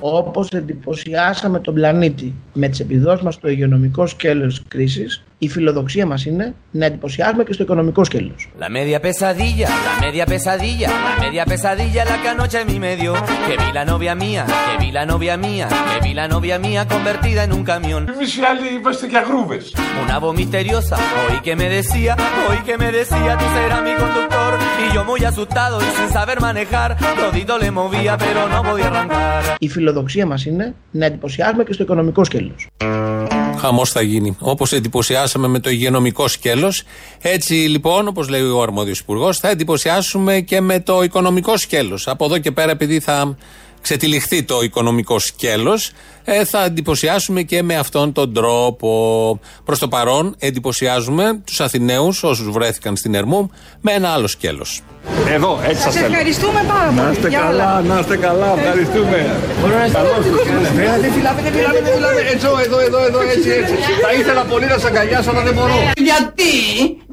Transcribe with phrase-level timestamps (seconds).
[0.00, 6.06] Όπως εντυπωσιάσαμε τον πλανήτη με τις επιδόσεις μας στο υγειονομικό σκέλος της κρίσης, η φιλοδοξία
[6.06, 8.48] μας είναι να εντυπωσιάσουμε και στο οικονομικό σκέλος.
[8.58, 13.12] La media pesadilla, la media pesadilla, la media pesadilla la que anoche mi medio.
[13.46, 16.80] Que vi la novia mía, que vi la novia mía, que vi la novia mía
[16.94, 18.02] convertida en un camión.
[18.14, 19.64] Εμείς οι άλλοι είμαστε για γρούβες.
[20.04, 22.12] Una voz misteriosa, oí que me decía,
[22.48, 24.52] oí que me decía, tú serás mi conductor.
[24.84, 29.42] Y yo muy asustado y sin saber manejar, todito le movía pero no podía arrancar.
[29.58, 32.66] Η φιλοδοξία μας είναι να εντυπωσιάσουμε και στο οικονομικό σκέλος.
[33.58, 34.36] Χαμός θα γίνει.
[34.40, 36.82] Όπως εντυπωσιάσαμε με το υγειονομικό σκέλος,
[37.20, 42.08] έτσι λοιπόν, όπως λέει ο αρμόδιος υπουργός, θα εντυπωσιάσουμε και με το οικονομικό σκέλος.
[42.08, 43.36] Από εδώ και πέρα, επειδή θα
[43.80, 45.90] ξετυλιχθεί το οικονομικό σκέλος,
[46.24, 49.40] ε, θα εντυπωσιάσουμε και με αυτόν τον τρόπο.
[49.64, 54.82] Προς το παρόν, εντυπωσιάζουμε τους Αθηναίους, όσους βρέθηκαν στην Ερμού, με ένα άλλο σκέλος.
[55.36, 56.12] Εδώ, έτσι σας Σας θέλω.
[56.12, 57.00] ευχαριστούμε πάρα πολύ.
[57.00, 57.50] Να είστε Για όλα.
[57.50, 59.18] καλά, να είστε καλά, ευχαριστούμε.
[59.98, 60.82] Καλώς τους κάνετε.
[60.94, 62.20] Ε, Δεν φυλάμε, δεν φυλάμε, δεν φυλάμε.
[62.32, 63.74] Έτσι, εδώ, εδώ, εδώ, έτσι, έτσι.
[64.06, 65.76] Θα ήθελα πολύ να σας αγκαλιάσω, αλλά δεν μπορώ.
[66.10, 66.52] Γιατί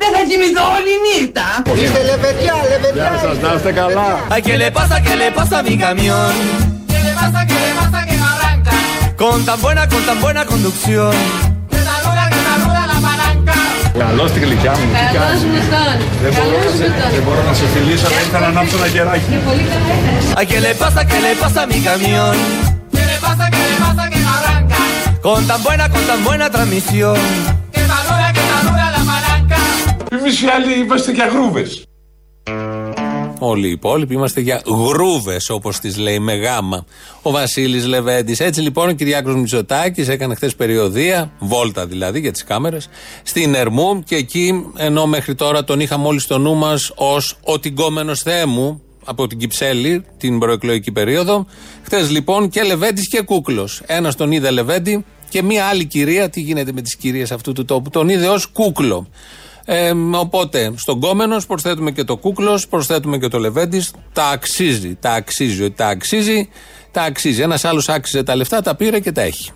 [0.01, 1.45] δεν θα κοιμηθώ όλη νύχτα;
[1.83, 3.03] Είστε λεβεδιά, λεβεδιά.
[3.07, 4.07] Γεια σας, να είστε καλά.
[4.33, 6.31] Ay, ¿qué le pasa, qué le pasa a mi camión?
[6.91, 8.73] ¿Qué le pasa, qué le pasa que no arranca?
[9.21, 11.15] Con tan buena, con tan buena conducción.
[14.03, 14.87] Καλώς στη γλυκιά μου.
[15.17, 15.97] Καλώς μου τον.
[16.23, 16.85] Δεν μπορώ, να σε,
[17.15, 19.25] δεν μπορώ να σε φιλήσω, αλλά ήθελα να ανάψω ένα κεράκι.
[19.31, 19.93] Είναι πολύ καλά.
[20.41, 22.35] Αγγελεπάστα, κελεπάστα, μη καμιόν.
[22.93, 24.79] Αγγελεπάστα, κελεπάστα και μαράγκα.
[25.25, 26.09] Con tan buena, τραμισιόν.
[26.13, 27.19] Και buena transmisión.
[27.73, 28.43] Que madura, que
[32.49, 32.80] οι.
[33.43, 36.85] Όλοι οι υπόλοιποι είμαστε για γρούβες, όπως τις λέει με γάμα.
[37.21, 38.39] Ο Βασίλης Λεβέντης.
[38.39, 42.89] Έτσι λοιπόν ο Κυριάκος Μητσοτάκης έκανε χθες περιοδία, βόλτα δηλαδή για τις κάμερες,
[43.23, 47.59] στην Ερμού και εκεί, ενώ μέχρι τώρα τον είχαμε όλοι στο νου μας ως ο
[47.59, 51.45] τυγκόμενο Θεέ μου από την Κυψέλη την προεκλογική περίοδο.
[51.83, 53.81] Χθες λοιπόν και Λεβέντης και Κούκλος.
[53.85, 57.65] Ένας τον είδε Λεβέντη και μία άλλη κυρία, τι γίνεται με τις κυρίες αυτού του
[57.65, 59.07] τόπου, τον είδε ως Κούκλο.
[59.65, 63.83] Ε, οπότε, στον κόμενος προσθέτουμε και το κούκλος, προσθέτουμε και το λεβέντη.
[64.13, 64.97] Τα αξίζει.
[64.99, 65.63] Τα αξίζει.
[65.63, 66.49] Ότι τα αξίζει,
[66.91, 67.41] τα αξίζει.
[67.41, 69.51] Ένας άλλος άξιζε τα λεφτά, τα πήρε και τα έχει.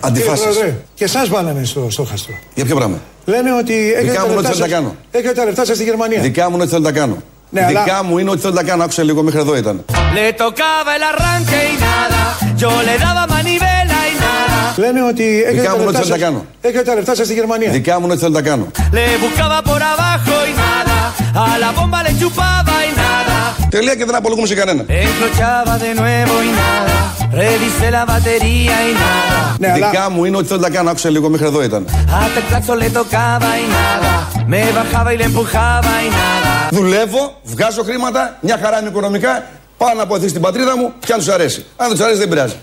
[0.00, 0.38] Αντιφάσεις.
[0.44, 2.34] Κύριε Πρόεδρε, και εσάς βάλανε στο στόχαστρο.
[2.54, 4.68] Για ποιο πράγμα; Λένε ότι έχετε τα, μου είναι ότι λεφτά θέλω να σας- τα
[4.68, 4.96] κάνω.
[5.10, 6.20] έχετε τα λεφτά σας στη Γερμανία.
[6.20, 7.22] Δικά μου είναι ότι θέλω να τα κάνω.
[7.50, 8.82] Ναι, Δικά αλλά- μου είναι ότι θέλω να τα κάνω.
[8.82, 9.84] Άκουσα λίγο μέχρι εδώ ήταν.
[10.14, 12.22] Le tocaba el arranque y nada.
[12.62, 13.71] Yo le daba manivela y nada.
[14.76, 16.46] Λένε ότι έχετε Δικά τα, μου είναι ότι λεφτά θέλω να τα σας- κάνω.
[16.60, 17.70] έχετε τα λεφτά σας στη Γερμανία.
[17.70, 18.66] Δικά μου είναι ότι θέλω να τα κάνω.
[18.96, 20.98] Le buscaba por abajo y nada.
[21.44, 23.38] A la bomba le chupaba y nada.
[23.70, 24.84] Τελεία και δεν απολογούμε σε κανένα.
[24.88, 26.96] Encrochaba de nuevo y nada.
[27.42, 29.56] Revisé la batería y nada.
[29.58, 30.90] Ναι, αλλά Δικά μου είναι ότι θέλω να τα κάνω.
[30.90, 31.86] Άκουσα λίγο μέχρι εδώ ήταν.
[31.88, 34.12] Hasta el claxon le tocaba y nada.
[34.52, 36.52] Me bajaba y le empujaba y nada.
[36.70, 39.42] Δουλεύω, βγάζω χρήματα, μια χαρά είναι οικονομικά.
[39.76, 41.64] Πάω να αποθεί στην πατρίδα μου και αν τους αρέσει.
[41.76, 42.54] Αν δεν τους αρέσει δεν πειράζει.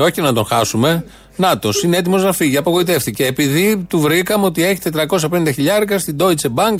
[0.00, 1.04] Ε, όχι να τον χάσουμε.
[1.36, 2.56] Νάτος, είναι έτοιμος να φύγει.
[2.56, 3.26] Απογοητεύτηκε.
[3.26, 4.80] Επειδή του βρήκαμε ότι έχει
[5.30, 6.74] 450 χιλιάρικα στην Deutsche Bank,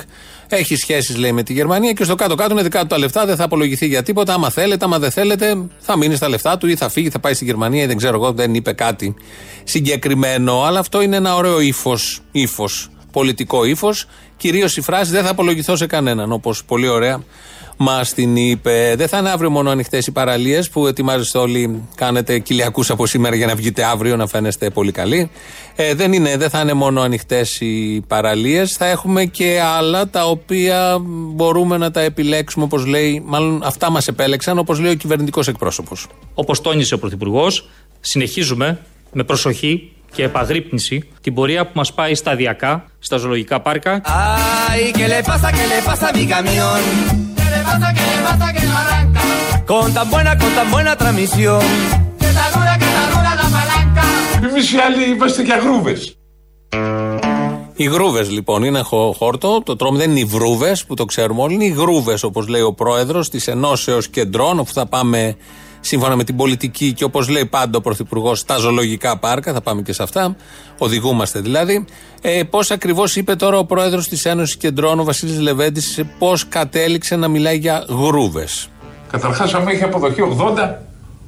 [0.48, 3.36] έχει σχέσεις λέει με τη Γερμανία και στο κάτω-κάτω είναι δικά του τα λεφτά, δεν
[3.36, 4.34] θα απολογηθεί για τίποτα.
[4.34, 7.34] Άμα θέλετε, άμα δεν θέλετε, θα μείνει στα λεφτά του ή θα φύγει, θα πάει
[7.34, 9.14] στη Γερμανία ή δεν ξέρω εγώ, δεν είπε κάτι
[9.64, 10.62] συγκεκριμένο.
[10.62, 12.20] Αλλά αυτό είναι ένα ωραίο ύφος.
[12.30, 14.06] ύφος, πολιτικό ύφος.
[14.36, 17.22] Κυρίως η φράση δεν θα απολογηθώ σε κανέναν, όπως πολύ ωραία
[17.82, 18.94] μα την είπε.
[18.96, 23.36] Δεν θα είναι αύριο μόνο ανοιχτές οι παραλίες που ετοιμάζεστε όλοι, κάνετε κοιλιακούς από σήμερα
[23.36, 25.30] για να βγείτε αύριο να φαίνεστε πολύ καλοί.
[25.76, 28.72] Ε, δεν, είναι, δεν θα είναι μόνο ανοιχτές οι παραλίες.
[28.72, 30.98] Θα έχουμε και άλλα τα οποία
[31.34, 36.06] μπορούμε να τα επιλέξουμε όπως λέει, μάλλον αυτά μας επέλεξαν, όπως λέει ο κυβερνητικός εκπρόσωπος.
[36.34, 37.68] Όπως τόνισε ο Πρωθυπουργός,
[38.00, 38.78] συνεχίζουμε
[39.12, 45.06] με προσοχή και επαγρύπνηση την πορεία που μας πάει σταδιακά στα ζωολογικά πάρκα Ay, ¿qué
[45.08, 47.39] le pasa, qué le pasa a mi camión?
[47.70, 49.20] ¿Qué le pasa, qué le pasa que no arranca?
[49.70, 51.62] Con tan buena, con tan buena transmisión.
[52.20, 54.02] Que saluda, que saluda la palanca.
[54.48, 56.14] Εμείς οι άλλοι είμαστε για γρούβες.
[57.74, 59.62] Οι γρούβες λοιπόν είναι χω- χόρτο.
[59.64, 61.54] Το τρώμε δεν είναι οι βρούβες που το ξέρουμε όλοι.
[61.54, 65.36] Είναι οι γρούβες όπως λέει ο πρόεδρος της Ενώσεως Κεντρών, όπου θα πάμε
[65.80, 69.52] σύμφωνα με την πολιτική και όπως λέει πάντα ο Πρωθυπουργός στα ζωολογικά πάρκα.
[69.52, 70.36] Θα πάμε και σε αυτά.
[70.78, 71.84] Οδηγούμαστε δηλαδή.
[72.20, 77.16] Ε, πώς ακριβώς είπε τώρα ο πρόεδρος της Ένωσης Κεντρών, ο Βασίλης Λεβέντης, πώς κατέληξε
[77.16, 78.68] να μιλάει για γρούβες.
[79.10, 80.74] Καταρχάς, άμα έχει αποδοχή 80,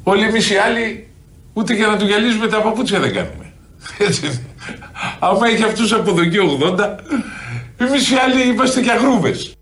[0.02, 1.06] όλοι εμείς οι άλλοι
[1.52, 3.52] ούτε για να του γυαλίζουμε τα παπούτσια δεν κάνουμε.
[4.08, 4.40] Έτσι είναι.
[5.18, 6.38] Άμα έχει αυτούς αποδοχή
[6.78, 6.96] 80,
[7.76, 9.54] εμείς οι άλλοι είμαστε για γρούβες.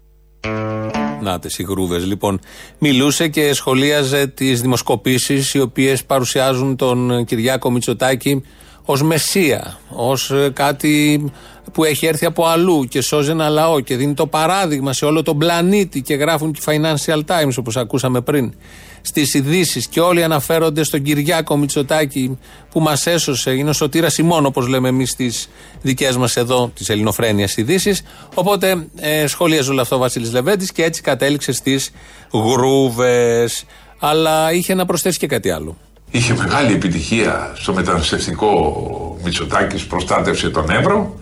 [1.22, 2.06] Να τε οι γρούβες.
[2.06, 2.40] Λοιπόν,
[2.78, 8.42] μιλούσε και σχολίαζε τις δημοσκοπήσεις οι οποίες παρουσιάζουν τον Κυριάκο Μητσοτάκη
[8.84, 11.24] ως μεσία, ως κάτι
[11.72, 15.22] που έχει έρθει από αλλού και σώζει ένα λαό και δίνει το παράδειγμα σε όλο
[15.22, 18.54] τον πλανήτη και γράφουν και οι Financial Times όπως ακούσαμε πριν
[19.02, 22.38] στις ειδήσεις και όλοι αναφέρονται στον Κυριάκο Μητσοτάκη
[22.70, 23.50] που μας έσωσε.
[23.50, 25.48] Είναι ο σωτήρας ημών, όπως λέμε εμείς στις
[25.82, 28.02] δικές μας εδώ, τη Ελληνοφρένειας ειδήσεις.
[28.34, 31.90] Οπότε ε, σχολίαζε όλο αυτό ο Βασίλης Λεβέντης και έτσι κατέληξε στις
[32.32, 33.64] γρούβες.
[33.98, 35.76] Αλλά είχε να προσθέσει και κάτι άλλο.
[36.10, 41.20] Είχε μεγάλη επιτυχία στο μεταναστευτικό Μητσοτάκης, προστάτευσε τον Εύρο.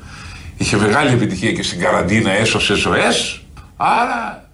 [0.56, 3.42] Είχε μεγάλη επιτυχία και στην καραντίνα, έσωσε ζωές.
[3.76, 4.50] Άρα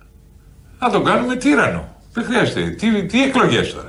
[0.78, 1.93] να τον κάνουμε τύρανο.
[2.14, 2.60] Δεν χρειάζεται.
[2.60, 3.88] Τι, τι εκλογές τώρα;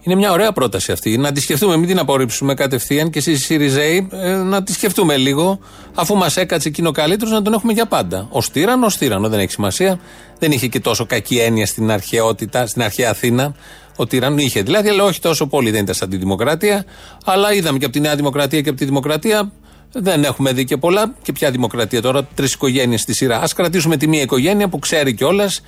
[0.00, 1.16] Είναι μια ωραία πρόταση αυτή.
[1.18, 5.16] Να τη σκεφτούμε, μην την απορρίψουμε κατευθείαν και εσείς οι Σιριζέοι ε, να τη σκεφτούμε
[5.16, 5.58] λίγο.
[5.94, 8.28] Αφού μας έκατσε εκείνο καλύτερος, να τον έχουμε για πάντα.
[8.30, 10.00] Ω τύρανο, ω τύρανο, δεν έχει σημασία.
[10.38, 13.54] Δεν είχε και τόσο κακή έννοια στην αρχαιότητα, στην αρχαία Αθήνα.
[13.96, 15.70] Ο τύρανο είχε δηλαδή, αλλά όχι τόσο πολύ.
[15.70, 16.84] Δεν ήταν σαν τη Δημοκρατία.
[17.24, 19.52] Αλλά είδαμε και από τη Νέα Δημοκρατία και από τη Δημοκρατία
[19.92, 21.14] δεν έχουμε δει και πολλά.
[21.22, 23.36] Και ποια Δημοκρατία τώρα, τρεις οικογένειες στη σειρά.
[23.36, 25.60] Α κρατήσουμε τη μία οικογένεια που ξέρει κιόλας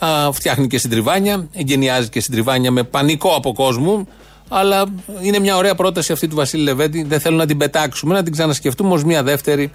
[0.00, 4.06] Α, φτιάχνει και συντριβάνια, εγκαινιάζει και συντριβάνια με πανικό από κόσμο.
[4.48, 4.84] Αλλά
[5.20, 7.02] είναι μια ωραία πρόταση αυτή του Βασίλη Λεβέντη.
[7.02, 9.70] Δεν θέλω να την πετάξουμε, να την ξανασκεφτούμε ως μια δεύτερη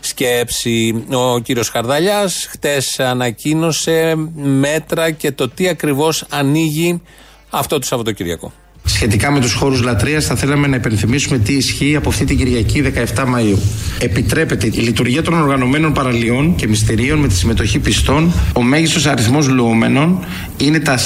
[0.00, 1.04] σκέψη.
[1.12, 7.02] Ο κύριος Χαρδαλιάς χτες ανακοίνωσε μέτρα και το τι ακριβώς ανοίγει
[7.50, 8.52] αυτό το Σαββατοκυριακό.
[8.94, 12.82] Σχετικά με τους χώρους λατρείας, θα θέλαμε να υπενθυμίσουμε τι ισχύει από αυτή την Κυριακή
[13.14, 13.58] 17 Μαου.
[13.98, 18.32] Επιτρέπεται η λειτουργία των οργανωμένων παραλίων και μυστηρίων με τη συμμετοχή πιστών.
[18.52, 20.24] Ο μέγιστος αριθμός λουόμενων
[20.56, 21.00] είναι τα 40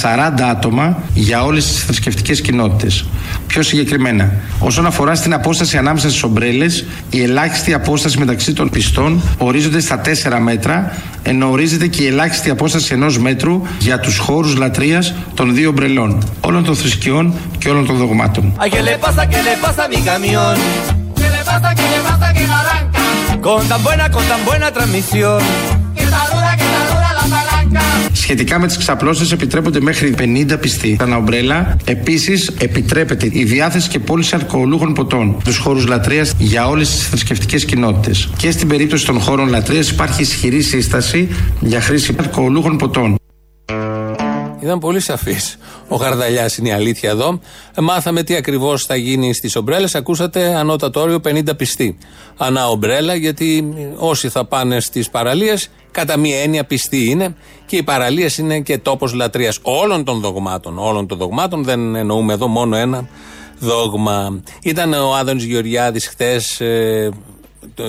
[0.50, 3.04] άτομα για όλες τις θρησκευτικές κοινότητες.
[3.46, 9.22] Πιο συγκεκριμένα, όσον αφορά στην απόσταση ανάμεσα στις ομπρέλες, η ελάχιστη απόσταση μεταξύ των πιστών
[9.38, 14.56] ορίζονται στα 4 μέτρα, ενώ ορίζεται και η ελάχιστη απόσταση ενός μέτρου για τους χώρους
[14.56, 18.54] λατρείας των δύο ομπρελών, όλων των θρησκειών και όλων των δογμάτων.
[28.12, 30.96] Σχετικά με τις ξαπλώσεις, επιτρέπονται μέχρι 50 πιστοί.
[30.98, 31.76] Τα ομπρέλα.
[31.84, 37.64] Επίσης, επιτρέπεται η διάθεση και πώληση αλκοολούχων ποτών στους χώρους λατρείας για όλες τις θρησκευτικές
[37.64, 38.28] κοινότητες.
[38.36, 41.28] Και στην περίπτωση των χώρων λατρείας υπάρχει ισχυρή σύσταση
[41.60, 43.16] για χρήση αλκοολούχων ποτών.
[44.64, 45.56] Ήταν πολύ σαφής.
[45.88, 47.40] Ο Χαρδαλιάς είναι η αλήθεια εδώ.
[47.80, 49.94] Μάθαμε τι ακριβώς θα γίνει στις ομπρέλες.
[49.94, 51.98] Ακούσατε ανώτατο όριο 50 πιστοί.
[52.36, 57.82] Ανά ομπρέλα, γιατί όσοι θα πάνε στις παραλίες, κατά μία έννοια πιστοί είναι και οι
[57.82, 60.78] παραλίες είναι και τόπος λατρείας όλων των δογμάτων.
[60.78, 63.08] Όλων των δογμάτων, δεν εννοούμε εδώ μόνο ένα
[63.58, 64.42] δόγμα.
[64.62, 66.40] Ήταν ο Άδωνης Γεωργιάδης χθε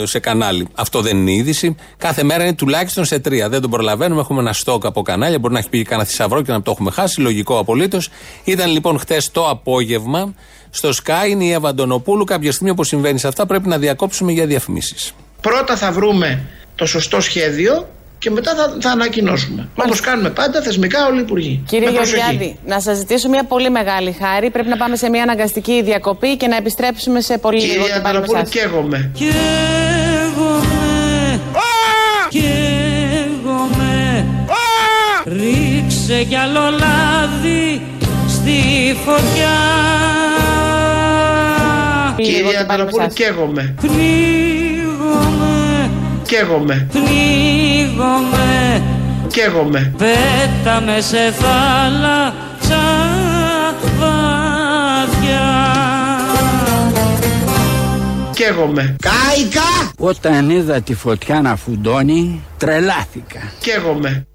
[0.04, 0.68] σε κανάλι.
[0.74, 1.75] Αυτό δεν είναι είδηση.
[1.98, 3.50] Κάθε μέρα είναι τουλάχιστον σε τρία.
[3.50, 4.22] Δεν τον προλαβαίνουμε.
[4.22, 5.39] Έχουμε ένα στόκ από κανάλια.
[5.39, 7.22] Μπορεί να έχει πει κανένα θησαυρό και να το έχουμε χάσει.
[7.22, 8.10] Λογικό απολύτως.
[8.44, 10.33] Ήταν λοιπόν χτε το απόγευμα
[10.69, 12.24] στο Sky είναι η Εύα Αντωνοπούλου.
[12.24, 15.13] Κάποια στιγμή όπως συμβαίνει σε αυτά πρέπει να διακόψουμε για διαφημίσεις.
[15.42, 16.45] Πρώτα θα βρούμε
[16.75, 17.88] το σωστό σχέδιο
[18.25, 19.68] και μετά θα, θα ανακοινώσουμε.
[19.75, 21.63] Όπως κάνουμε πάντα θεσμικά όλοι οι υπουργοί.
[21.68, 24.50] Κύριε Γεωργιάδη, να σας ζητήσω μια πολύ μεγάλη χάρη.
[24.50, 27.86] Πρέπει να πάμε σε μια αναγκαστική διακοπή και να επιστρέψουμε σε πολύ Κύριε λίγο.
[27.86, 29.12] Κύριε Αντωνοπούλου, καίγομαι.
[32.30, 34.25] Καίγομαι.
[35.25, 37.81] Ρίξε κι άλλο λάδι
[38.28, 39.57] στη φωτιά.
[42.16, 43.75] Κύριε Αντωνοπούλου, καίγομαι.
[43.81, 45.65] Πνίγομαι.
[46.25, 46.88] Καίγομαι.
[46.92, 48.83] Πνίγομαι.
[49.28, 49.94] Καίγομαι.
[49.97, 52.83] Πέταμε σε θάλασσα
[54.00, 54.26] βαθιά.
[58.33, 58.95] Καίγομαι.
[59.02, 59.61] Κάικα!
[59.97, 63.40] Όταν είδα τη φωτιά να φουντώνει, τρελάθηκα.
[63.59, 64.28] Καίγομαι.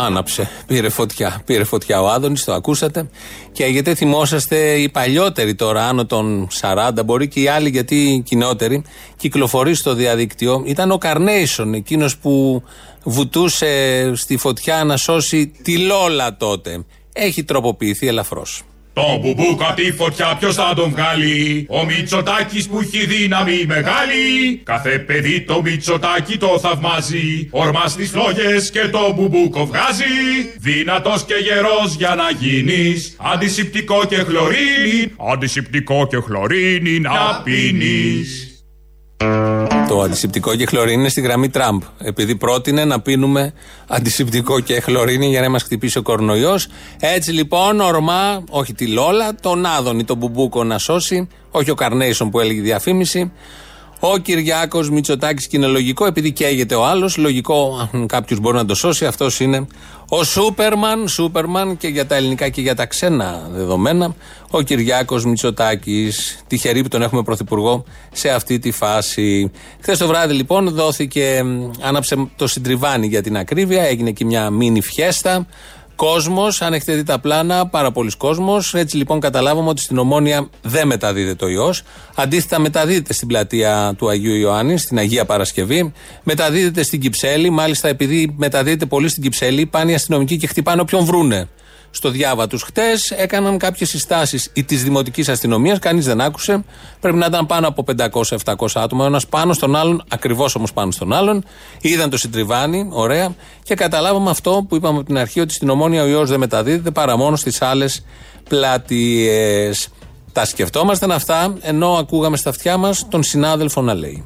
[0.00, 0.50] Άναψε.
[0.66, 1.42] Πήρε φωτιά.
[1.44, 3.08] Πήρε φωτιά ο Άδωνης, το ακούσατε.
[3.52, 8.20] Και γιατί θυμόσαστε οι παλιότεροι τώρα, άνω των 40, μπορεί και οι άλλοι γιατί οι
[8.20, 8.84] κοινότεροι,
[9.16, 10.62] κυκλοφορεί στο διαδίκτυο.
[10.66, 12.62] Ήταν ο Καρνέισον, εκείνος που
[13.04, 16.84] βουτούσε στη φωτιά να σώσει τη Λόλα τότε.
[17.12, 18.62] Έχει τροποποιηθεί ελαφρώς.
[18.98, 24.60] Το μπουμπούκα τη φωτιά ποιος θα τον βγάλει; Ο Μητσοτάκης που έχει δύναμη μεγάλη.
[24.62, 27.48] Κάθε παιδί το Μητσοτάκη το θαυμάζει.
[27.50, 30.04] Ορμά στις φλόγες και το μπουμπούκο βγάζει
[30.58, 33.16] Δυνατός και γερός για να γίνεις.
[33.32, 35.12] Αντισηπτικό και χλωρίνη.
[35.32, 38.48] Αντισηπτικό και χλωρίνη να πίνεις
[39.88, 41.82] το αντισηπτικό και χλωρίνη είναι στη γραμμή Τραμπ.
[41.98, 43.52] Επειδή πρότεινε να πίνουμε
[43.88, 46.68] αντισηπτικό και χλωρίνη για να μας χτυπήσει ο κορονοϊός.
[47.00, 52.30] Έτσι λοιπόν, ορμά, όχι τη Λόλα, τον Άδωνη, τον Μπουμπούκο να σώσει, όχι ο Καρνέισον
[52.30, 53.32] που έλεγε διαφήμιση.
[54.00, 58.64] Ο Κυριάκος Μητσοτάκης και είναι λογικό, επειδή καίγεται ο άλλος, λογικό, αν κάποιος μπορεί να
[58.64, 59.66] το σώσει, αυτός είναι
[60.08, 64.14] ο Σούπερμαν, Σούπερμαν και για τα ελληνικά και για τα ξένα δεδομένα,
[64.50, 66.38] ο Κυριάκος Μητσοτάκης.
[66.46, 69.50] Τυχερή που τον έχουμε πρωθυπουργό σε αυτή τη φάση.
[69.80, 71.44] Χθες το βράδυ λοιπόν δόθηκε,
[71.80, 75.46] άναψε το συντριβάνι για την ακρίβεια, έγινε και μια μίνι φιέστα.
[75.98, 78.74] Κόσμος, αν έχετε δει τα πλάνα, πάρα πολλοί κόσμος.
[78.74, 81.82] Έτσι λοιπόν καταλάβαμε ότι στην Ομόνια δεν μεταδίδεται ο ιός.
[82.14, 85.92] Αντίθετα, μεταδίδεται στην πλατεία του Αγίου Ιωάννη, στην Αγία Παρασκευή.
[86.22, 87.50] Μεταδίδεται στην Κυψέλη.
[87.50, 91.48] Μάλιστα, επειδή μεταδίδεται πολύ στην Κυψέλη, πάνε οι αστυνομικοί και χτυπάνε όποιον βρούνε
[91.90, 92.62] στο διάβα τους.
[92.62, 96.64] Χτες έκαναν κάποιες συστάσεις της δημοτικής αστυνομίας, κανείς δεν άκουσε.
[97.00, 101.12] Πρέπει να ήταν πάνω από 500-700 άτομα, ένας πάνω στον άλλον, ακριβώς όμως πάνω στον
[101.12, 101.44] άλλον.
[101.80, 106.02] Είδαν το συντριβάνι, ωραία, και καταλάβαμε αυτό που είπαμε από την αρχή, ότι στην ομόνια
[106.02, 108.04] ο ιός δεν μεταδίδεται παρά μόνο στις άλλες
[108.48, 109.70] πλάτειε.
[110.32, 114.24] Τα σκεφτόμασταν αυτά, ενώ ακούγαμε στα αυτιά μας τον συνάδελφο να λέει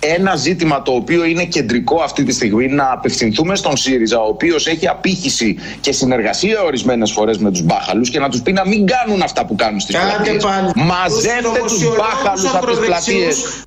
[0.00, 4.66] ένα ζήτημα το οποίο είναι κεντρικό αυτή τη στιγμή να απευθυνθούμε στον ΣΥΡΙΖΑ, ο οποίος
[4.66, 8.86] έχει απήχηση και συνεργασία ορισμένες φορές με τους μπάχαλους και να τους πει να μην
[8.86, 10.44] κάνουν αυτά που κάνουν στις πλατείες.
[10.74, 13.64] Μαζεύτε τους μπάχαλους από τις πλατείες.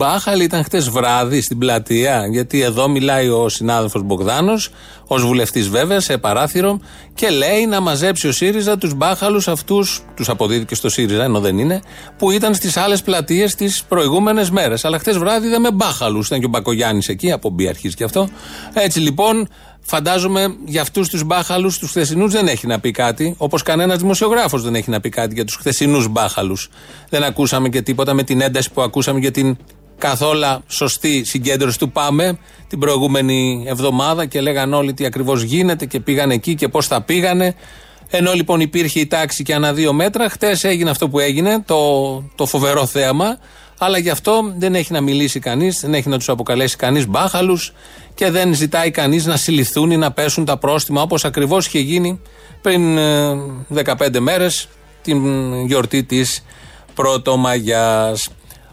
[0.00, 4.70] Μπάχαλη ήταν χτες βράδυ στην πλατεία, γιατί εδώ μιλάει ο συνάδελφος Μπογδάνος,
[5.06, 6.80] ως βουλευτής βέβαια, σε παράθυρο,
[7.14, 11.40] και λέει να μαζέψει ο ΣΥΡΙΖΑ τους μπάχαλους αυτούς, τους αποδίδει και στο ΣΥΡΙΖΑ, ενώ
[11.40, 11.80] δεν είναι,
[12.18, 14.84] που ήταν στις άλλες πλατείες τις προηγούμενες μέρες.
[14.84, 16.26] Αλλά χτες βράδυ είδαμε μπάχαλους.
[16.26, 18.28] Ήταν και ο Μπακογιάννης εκεί, από μπει αρχίζει και αυτό.
[18.72, 19.48] Έτσι λοιπόν,
[19.82, 23.34] Φαντάζομαι για αυτούς τους μπάχαλους, τους χθεσινούς, δεν έχει να πει κάτι.
[23.38, 26.68] Όπως κανένας δημοσιογράφος δεν έχει να πει κάτι για τους χθεσινούς μπάχαλους.
[27.08, 29.56] Δεν ακούσαμε και τίποτα με την ένταση που ακούσαμε για την
[30.00, 32.38] καθόλου σωστή συγκέντρωση του Πάμε
[32.68, 37.02] την προηγούμενη εβδομάδα και λέγαν όλοι τι ακριβώς γίνεται και πήγαν εκεί και πώς θα
[37.02, 37.54] πήγανε.
[38.10, 41.76] Ενώ λοιπόν υπήρχε η τάξη και ανά δύο μέτρα, χτες έγινε αυτό που έγινε, το,
[42.34, 43.38] το φοβερό θέαμα.
[43.78, 47.72] Αλλά γι' αυτό δεν έχει να μιλήσει κανείς, δεν έχει να τους αποκαλέσει κανείς μπάχαλους
[48.14, 52.20] και δεν ζητάει κανείς να συλληθούν ή να πέσουν τα πρόστιμα όπως ακριβώς είχε γίνει
[52.62, 52.98] πριν
[53.74, 54.68] 15 μέρες,
[55.02, 55.20] την
[55.66, 56.44] γιορτή της
[56.94, 58.14] Πρωτομαγιά.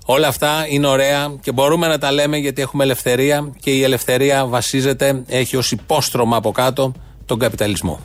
[0.09, 4.45] Όλα αυτά είναι ωραία και μπορούμε να τα λέμε γιατί έχουμε ελευθερία και η ελευθερία
[4.45, 6.91] βασίζεται, έχει ως υπόστρωμα από κάτω
[7.25, 7.99] τον καπιταλισμό.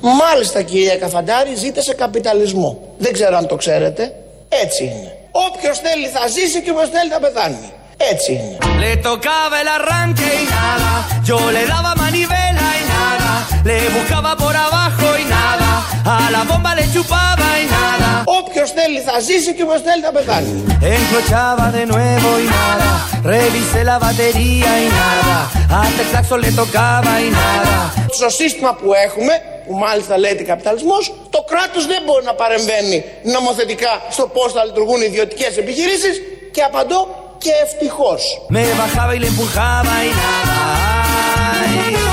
[0.00, 2.94] Μάλιστα κυρία Καφαντάρη ζείτε σε καπιταλισμό.
[2.98, 4.12] Δεν ξέρω αν το ξέρετε.
[4.48, 5.18] Έτσι είναι.
[5.30, 7.72] Όποιος θέλει θα ζήσει και όποιος θέλει θα πεθάνει.
[7.96, 8.56] Έτσι είναι.
[8.82, 10.90] Le tocaba el arranque y nada,
[11.28, 13.25] yo le daba manivela y nada,
[13.64, 15.70] le buscaba por abajo y nada,
[16.04, 18.22] a la bomba le chupaba y nada.
[18.24, 20.52] Όποιος θέλει θα ζήσει και όποιος θέλει θα πεθάνει.
[20.94, 22.90] Enclochaba de nuevo y nada,
[23.34, 25.36] revisé la batería y nada,
[25.80, 27.76] hasta el saxo le tocaba y nada.
[28.10, 29.32] Στο σύστημα που έχουμε,
[29.66, 35.00] που μάλιστα λέγεται καπιταλισμός, το κράτος δεν μπορεί να παρεμβαίνει νομοθετικά στο πώς θα λειτουργούν
[35.00, 36.20] οι ιδιωτικές επιχειρήσεις
[36.52, 37.00] και απαντώ
[37.38, 38.22] και ευτυχώς.
[38.54, 40.56] Me bajaba y le empujaba y nada.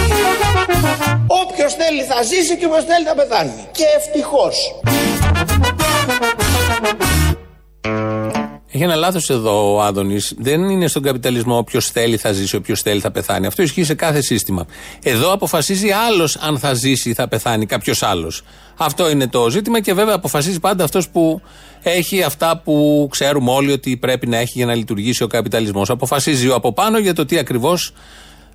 [0.10, 0.13] ay.
[1.28, 3.68] Όποιος θέλει θα ζήσει και όποιος θέλει θα πεθάνει.
[3.72, 4.56] Και ευτυχώς.
[8.76, 10.18] Έχει ένα λάθος εδώ ο Άδωνη.
[10.38, 13.46] Δεν είναι στον καπιταλισμό όποιος θέλει θα ζήσει, όποιος θέλει θα πεθάνει.
[13.46, 14.66] Αυτό ισχύει σε κάθε σύστημα.
[15.04, 18.42] Εδώ αποφασίζει άλλος αν θα ζήσει ή θα πεθάνει κάποιος άλλος.
[18.78, 21.42] Αυτό είναι το ζήτημα και βέβαια αποφασίζει πάντα αυτός που
[21.84, 25.90] έχει αυτά που ξέρουμε όλοι ότι πρέπει να έχει για να λειτουργήσει ο καπιταλισμός.
[25.90, 27.94] Αποφασίζει ο από πάνω για το τι ακριβώς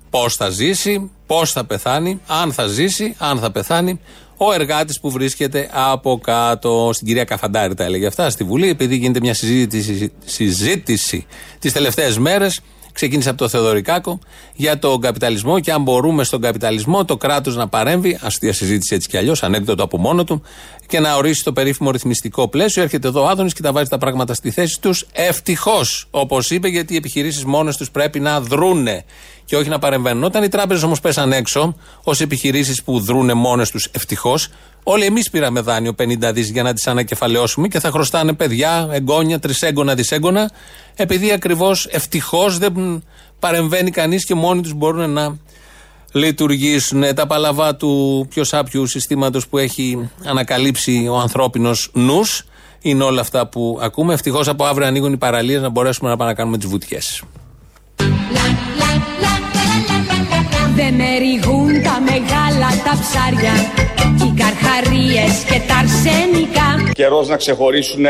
[0.09, 3.99] πώς θα ζήσει, πώς θα πεθάνει, αν θα ζήσει, αν θα πεθάνει.
[4.37, 8.95] Ο εργάτης που βρίσκεται από κάτω, στην κυρία Καφαντάρη τα έλεγε αυτά στη Βουλή, επειδή
[8.95, 11.25] γίνεται μια συζήτηση, συζήτηση
[11.59, 12.59] τις τελευταίες μέρες.
[12.99, 14.19] Ξεκίνησε από το Θεοδωρικάκο
[14.55, 19.07] για τον καπιταλισμό και αν μπορούμε στον καπιταλισμό το κράτος να παρέμβει, αστεία συζήτηση έτσι
[19.07, 20.41] κι αλλιώς, ανέκδοτο από μόνο του,
[20.87, 22.83] και να ορίσει το περίφημο ρυθμιστικό πλαίσιο.
[22.83, 25.05] Έρχεται εδώ ο Άδωνης και τα βάζει τα πράγματα στη θέση τους.
[25.11, 29.03] Ευτυχώς, όπως είπε, γιατί οι επιχειρήσεις μόνες τους πρέπει να δρούνε
[29.45, 30.23] και όχι να παρεμβαίνουν.
[30.23, 34.49] Όταν οι τράπεζες όμως πέσαν έξω ως επιχειρήσεις που δρούνε μόνες τους, ευτυχώς,
[34.91, 39.39] όλοι εμείς πήραμε δάνειο 50 δις για να τις ανακεφαλαιώσουμε και θα χρωστάνε παιδιά, εγγόνια,
[39.39, 40.51] τρισέγγωνα, δισέγγωνα,
[40.95, 43.03] επειδή ακριβώς ευτυχώς δεν
[43.39, 45.37] παρεμβαίνει κανείς και μόνοι τους μπορούν να
[46.11, 47.03] λειτουργήσουν.
[47.15, 52.45] Τα παλαβά του πιο σάπιου συστήματος που έχει ανακαλύψει ο ανθρώπινος νους
[52.81, 54.13] είναι όλα αυτά που ακούμε.
[54.13, 57.23] Ευτυχώς από αύριο ανοίγουν οι παραλίες να μπορέσουμε να πάμε να κάνουμε τις βουτιές.
[60.81, 63.53] Δεν με ρηγούν τα μεγάλα τα ψάρια
[64.23, 68.05] Οι καρχαρίες και τα αρσενικά Καιρός να ξεχωρίσουν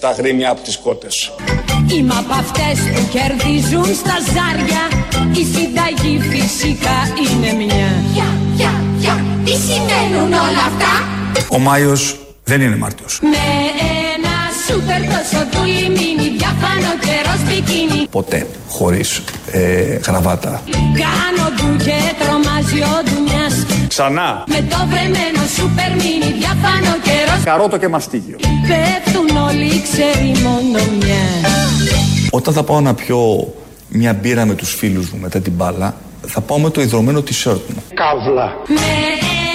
[0.00, 1.32] τα γρήμια από τις κότες.
[1.94, 4.82] Είμαι από αυτές που κερδίζουν στα ζάρια
[5.40, 10.92] Η συνταγή φυσικά είναι μια Πια, πια, πια Τι σημαίνουν όλα αυτά;
[11.48, 13.18] Ο Μάιος δεν είναι Μάρτιος.
[13.22, 13.44] Με
[14.14, 14.34] ένα
[14.66, 16.21] σούπερ τόσο δούλη
[16.52, 20.62] μίνι Διάφανο καιρός μπικίνι Ποτέ χωρίς ε, γραβάτα.
[20.72, 24.44] Κάνω ντου και τρομάζει ο ντουνιάς Ξανά.
[24.46, 28.36] Με το βρεμένο σούπερ μίνι Διάφανο καιρός Καρότο και μαστίγιο.
[28.68, 33.52] Πέφτουν όλοι ξέρει μόνο μιας Όταν θα πάω να πιω
[33.88, 35.94] μια μπύρα με τους φίλους μου μετά την μπάλα,
[36.26, 37.82] θα πάω με το ιδρωμένο t-shirt μου.
[37.94, 38.92] Καύλα Με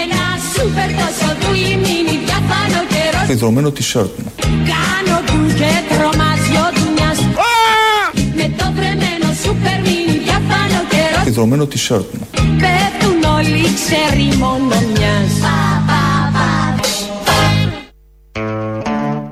[0.04, 0.24] ένα
[0.54, 4.32] σούπερ τόσο δούλη μίνι Διάφανο καιρός Το ιδρωμένο t-shirt μου.
[4.46, 6.27] Κάνω ντου και τρομάζει
[9.68, 12.28] βρεμένο σούπερ μίνι Διάφανο καιρός Το ιδρωμένο t-shirt μου.
[12.34, 15.32] Πέφτουν όλοι ξέρει μόνο μιας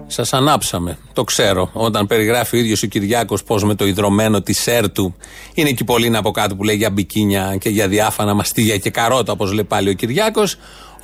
[0.08, 0.98] Σας ανάψαμε.
[1.14, 1.70] Το ξέρω.
[1.74, 5.16] Όταν περιγράφει ο ίδιος ο Κυριάκος πώς με το ιδρωμένο τη σέρ του
[5.54, 9.32] είναι εκεί πολύ από κάτω που λέει για μπικίνια και για διάφανα μαστίγια και καρότα,
[9.32, 10.58] όπως λέει πάλι ο Κυριάκος.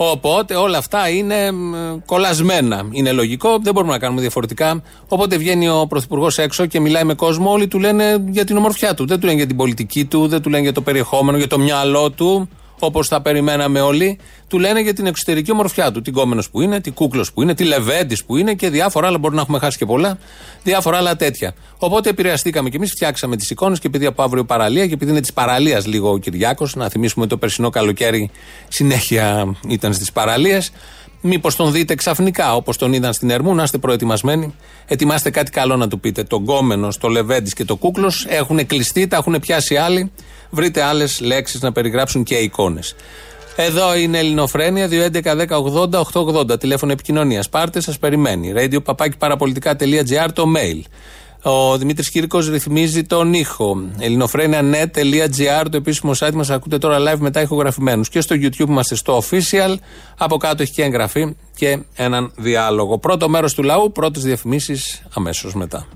[0.10, 1.74] Οπότε όλα αυτά είναι μ,
[2.06, 2.88] κολλασμένα.
[2.92, 4.82] Είναι λογικό, δεν μπορούμε να κάνουμε διαφορετικά.
[5.08, 7.52] Οπότε βγαίνει ο Πρωθυπουργός έξω και μιλάει με κόσμο.
[7.52, 9.08] Όλοι του λένε για την ομορφιά του.
[9.08, 11.60] Δεν του λένε για την πολιτική του, δεν του λένε για το περιεχόμενο, για το
[11.60, 12.50] μυαλό του
[12.86, 16.02] όπως θα περιμέναμε όλοι, του λένε για την εξωτερική ομορφιά του.
[16.02, 19.18] Τι κόμενο που είναι, τι κούκλος που είναι, τι λεβέντης που είναι και διάφορα άλλα.
[19.18, 20.18] Μπορεί να έχουμε χάσει και πολλά.
[20.64, 21.54] Διάφορα άλλα τέτοια.
[21.78, 25.22] Οπότε επηρεαστήκαμε κι εμείς, φτιάξαμε τις εικόνες και επειδή από αύριο παραλία και επειδή είναι
[25.22, 28.32] της παραλίας λίγο ο Κυριάκος, να θυμίσουμε το περσινό καλοκαίρι
[28.68, 30.72] συνέχεια ήταν στις παραλίες.
[31.22, 34.56] Μήπως τον δείτε ξαφνικά όπως τον είδαν στην Ερμού, να είστε προετοιμασμένοι.
[34.86, 36.24] Ετοιμάστε κάτι καλό να του πείτε.
[36.24, 40.12] Το γκόμενο, το λεβέντης και το κούκλος έχουν κλειστεί, τα έχουν πιάσει άλλοι.
[40.50, 42.96] Βρείτε άλλες λέξεις να περιγράψουν και εικόνες.
[43.56, 46.60] Εδώ είναι Ελληνοφρένια 2.11.10.80.880.
[46.60, 47.50] Τηλέφωνο επικοινωνίας.
[47.50, 48.54] Πάρτε, σας περιμένει.
[48.56, 50.82] Radio παπάκι παραπολιτικά.gr το mail.
[51.44, 53.78] Ο Δημήτρης Κύρκος ρυθμίζει τον ήχο.
[54.00, 58.10] ελληνοφρένια.net.gr το επίσημο site μας ακούτε τώρα live μετά ηχογραφημένους.
[58.10, 59.76] Και στο YouTube είμαστε στο official.
[60.18, 62.98] Από κάτω έχει και εγγραφή και έναν διάλογο.
[62.98, 65.88] Πρώτο μέρος του λαού, πρώτες διαφημίσεις αμέσως μετά.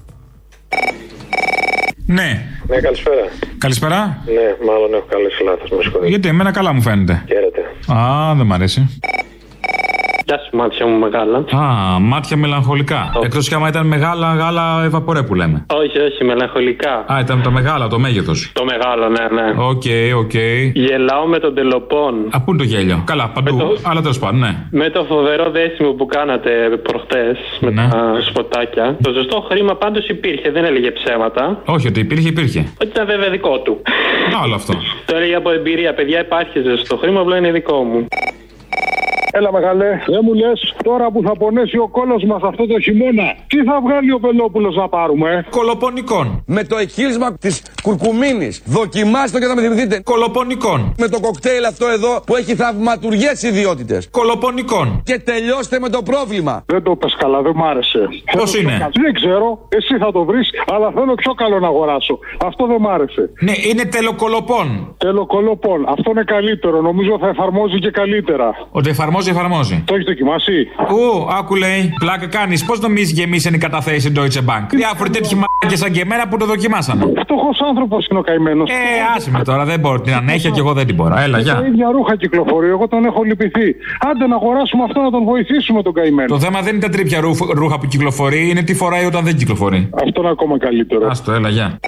[2.06, 2.46] Ναι.
[2.68, 3.22] Ναι, καλησπέρα.
[3.58, 4.24] Καλησπέρα.
[4.26, 5.70] Ναι, μάλλον έχω καλέσει λάθος.
[5.70, 6.10] Με συγχωρείτε.
[6.10, 7.24] Γιατί εμένα καλά μου φαίνεται.
[7.28, 7.62] Χαίρετε.
[8.00, 9.00] Α, δεν μ' αρέσει.
[10.28, 11.38] Γεια σου, μάτια μου μεγάλα.
[11.38, 13.12] Α, μάτια μελαγχολικά.
[13.24, 15.66] Εκτός κι άμα ήταν μεγάλα γάλα ευαπορέ που λέμε.
[15.74, 17.06] Όχι, όχι, μελαγχολικά.
[17.14, 18.52] Α, ήταν τα μεγάλα, το μέγεθος.
[18.54, 19.54] Το μεγάλο, ναι, ναι.
[19.58, 19.84] OK,
[20.18, 20.34] OK.
[20.74, 22.14] Γελάω με τον τελοπών.
[22.32, 23.78] Α, πού είναι το γέλιο; Καλά, παντού.
[23.84, 24.56] Αλλά τέλος πάντων, ναι.
[24.72, 26.50] Με το φοβερό δέσιμο που κάνατε
[26.84, 27.88] προχτές με Ναι.
[27.92, 28.98] τα σποτάκια.
[29.02, 31.62] Το ζεστό χρήμα πάντως υπήρχε, δεν έλεγε ψέματα.
[31.66, 32.60] Όχι, ότι υπήρχε, υπήρχε.
[32.82, 33.82] Ότι ήταν βέβαια δικό του.
[34.44, 34.74] Άλλο αυτό.
[35.06, 38.08] Το έλεγε από εμπειρία, παιδιά, υπάρχει ζεστό χρήμα, απλά είναι δικό μου.
[39.38, 43.36] Έλα μεγάλε, δεν μου λες τώρα που θα πονέσει ο κόλος μας αυτό το χειμώνα,
[43.48, 45.30] τι θα βγάλει ο Πελόπουλο να πάρουμε.
[45.32, 46.44] ε; Κολοπονικών.
[46.48, 48.62] Με το εκχύλισμα της κουρκουμίνης.
[48.66, 50.02] Δοκιμάστε το και θα με θυμηθείτε.
[50.04, 50.94] Κολοπονικών.
[50.98, 54.10] Με το κοκτέιλ αυτό εδώ που έχει θαυματουργές ιδιότητες.
[54.10, 55.02] Κολοπονικών.
[55.04, 56.64] Και τελειώστε με το πρόβλημα.
[56.66, 58.00] Δεν το πες καλά, δεν μ' άρεσε.
[58.38, 58.92] Πώς Θέλω είναι; πιο καλό.
[59.04, 62.20] Δεν ξέρω, εσύ θα το βρεις, αλλά θέλω πιο καλό να αγοράσω.
[62.46, 63.30] Αυτό δεν μ' άρεσε.
[63.40, 64.96] Ναι, είναι τελοκολοπών.
[64.98, 65.86] Τελοκολοπών.
[65.88, 66.82] Αυτό είναι καλύτερο.
[66.82, 68.48] Νομίζω θα εφαρμόζει και καλύτερα.
[68.72, 71.94] Ότι εφαρμόζει, εφαρμόζει; Το έχεις δοκιμάσει; Ου, άκου λέει.
[72.00, 72.66] Πλάκα κάνεις.
[72.66, 76.46] Πώς νομίζεις γεμίσαν οι καταθέσει Deutsche Bank; Διάφοροι τέτοιοι μάκε σαν και εμένα που το
[76.46, 77.06] δοκιμάσανε.
[77.20, 78.70] Φτωχός άνθρωπος είναι ο καημένος.
[78.70, 78.74] Ε,
[79.16, 80.02] άσε με τώρα, δεν μπορώ.
[80.02, 81.16] Την ανέχεια και εγώ δεν την μπορώ.
[81.18, 81.64] Έλα, Τα γεια.
[81.68, 82.68] ίδια ρούχα κυκλοφορεί.
[82.68, 83.76] Εγώ τον έχω λυπηθεί.
[84.12, 86.28] Άντε να αγοράσουμε αυτό να τον βοηθήσουμε τον καημένο.
[86.28, 89.36] Το θέμα δεν είναι τα τρίπια ρούφ- ρούχα που κυκλοφορεί, είναι τι φοράει όταν δεν
[89.38, 89.90] κυκλοφορεί.
[90.08, 91.08] Αυτό είναι ακόμα καλύτερο.
[91.10, 91.80] Άστο, έλα, γεια.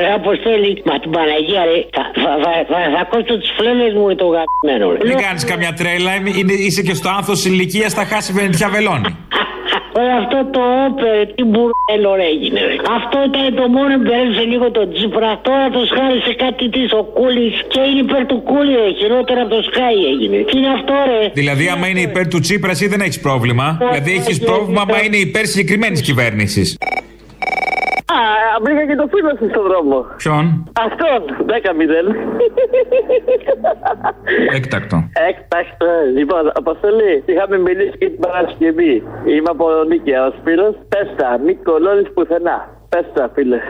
[0.00, 4.04] Ρε Αποστόλη, μα την Παναγία ρε, θα, θα, θα, θα, θα κόψω τις φλένες μου
[4.10, 4.98] με το γαμμένο ρε.
[5.08, 9.10] Μην κάνεις καμιά τρέλα, είναι, είναι- είσαι και στο άνθος ηλικίας, θα χάσει βενετιά βελόνι.
[10.06, 12.76] Ρε αυτό το όπερ, τι μπουρέλο ρε έγινε ρε.
[12.98, 15.30] Αυτό ήταν το μόνο που μπέρδεψε λίγο τον Τσίπρα.
[15.46, 18.88] Τώρα το σχάρισε κάτι της ο Κούλης και είναι υπέρ του Κούλη ρε.
[19.00, 20.36] Χειρότερα από το Σκάι έγινε.
[20.48, 23.66] Τι είναι αυτό ρε; Δηλαδή, άμα είναι υπέρ του Τσίπρας, εσύ δεν έχεις πρόβλημα.
[23.90, 26.68] Δηλαδή, έχεις πρόβλημα άμα είναι υπέρ συγκεκριμένης κυβέρνησης.
[28.14, 28.18] Α,
[28.62, 30.06] βρήκα και το φίλο σου στον δρόμο.
[30.16, 30.44] Ποιον;
[30.86, 32.14] Αυτόν, 10-0.
[34.56, 35.08] Έκτακτο.
[35.28, 35.86] Έκτακτο.
[36.16, 38.94] Λοιπόν, Αποστολή, είχαμε μιλήσει και την Παρασκευή.
[39.24, 40.74] Είμαι από Νίκαια, ο Σπύρος.
[40.88, 42.68] Πες τα, μη κολώνεις πουθενά.
[42.88, 43.60] Πες τα, φίλε.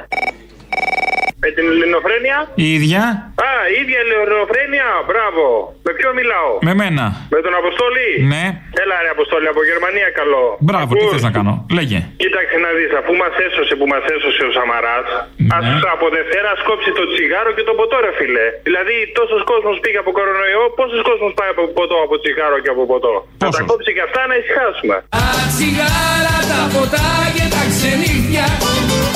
[1.47, 2.39] Με την ελληνοφρένεια.
[2.65, 3.03] Η ίδια.
[3.49, 4.89] Α, η ίδια ελληνοφρένεια.
[5.09, 5.45] Μπράβο.
[5.87, 7.05] Με ποιο μιλάω; Με μένα.
[7.35, 8.45] Με τον Αποστόλη; Ναι.
[8.83, 10.45] Έλα ρε Αποστόλη, από Γερμανία καλό.
[10.67, 11.99] Μπράβο, τι θες να κάνω; Λέγε.
[12.23, 15.09] Κοίταξε να δεις, αφού μας έσωσε που μας έσωσε ο Σαμαράς,
[15.57, 18.47] ας από Δευτέρα σκόψει το τσιγάρο και το ποτό ρε φίλε.
[18.69, 22.83] Δηλαδή τόσος κόσμος πήγε από κορονοϊό, πόσος κόσμος πάει από ποτό, από τσιγάρο και από
[22.93, 23.15] ποτό.
[23.43, 24.97] Να τα κόψει και αυτά να ησυχάσουμε.
[25.17, 29.13] Τα τσιγάρα, τα ποτά και τα ξενύχια Έχουν κλείσει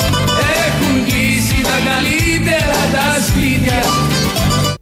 [1.91, 4.10] καλύτερα τα σπίτια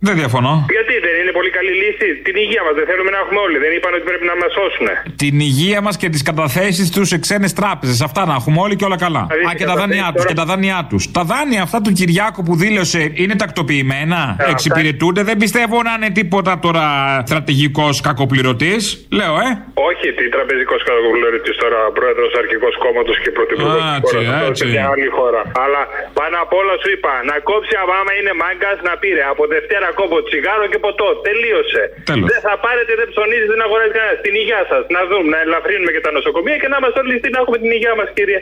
[0.07, 0.53] Δεν διαφωνώ.
[0.75, 3.57] Γιατί δεν είναι πολύ καλή λύση; Την υγεία μας δεν θέλουμε να έχουμε όλοι.
[3.65, 4.87] Δεν είπαν ότι πρέπει να μας σώσουν.
[5.23, 7.97] Την υγεία μας και τις καταθέσεις τους σε ξένες τράπεζες.
[8.07, 9.23] Αυτά να έχουμε όλοι και όλα καλά.
[9.29, 10.25] Δηλαδή, Α, και τα δάνειά τους.
[10.29, 11.03] Και τα δάνειά τους.
[11.17, 16.09] Τα δάνεια αυτά του Κυριάκου που δήλωσε είναι τακτοποιημένα; αυτά- Εξυπηρετούνται; Δεν πιστεύω να είναι
[16.19, 16.85] τίποτα τώρα
[17.29, 18.81] στρατηγικός κακοπληρωτής.
[19.19, 19.49] Λέω, ε.
[19.89, 24.33] Όχι, τι τραπεζικός κατακοπλωρητή τώρα, πρόεδρος αρχικός κόμματος και πρωθυπουργός της Έτσι, χώρας.
[24.33, 24.63] Αυτό έτσι.
[24.65, 25.41] σε μια άλλη χώρα.
[25.65, 25.81] Αλλά
[26.19, 30.17] πάνω απ' όλα σου είπα να κόψει άμα είναι μάγκας να πήρε από Δευτέρα κόβω
[30.27, 31.07] τσιγάρο και ποτό.
[31.27, 31.83] Τελείωσε.
[32.09, 32.27] Τέλος.
[32.31, 34.15] Δεν θα πάρετε, δεν ψωνίζει, δεν αγοράζει κανένα.
[34.25, 34.83] Την υγεία σας.
[34.95, 37.69] Να δούμε, να ελαφρύνουμε και τα νοσοκομεία και να είμαστε όλοι στην να έχουμε την
[37.77, 38.39] υγεία μας, κύριε.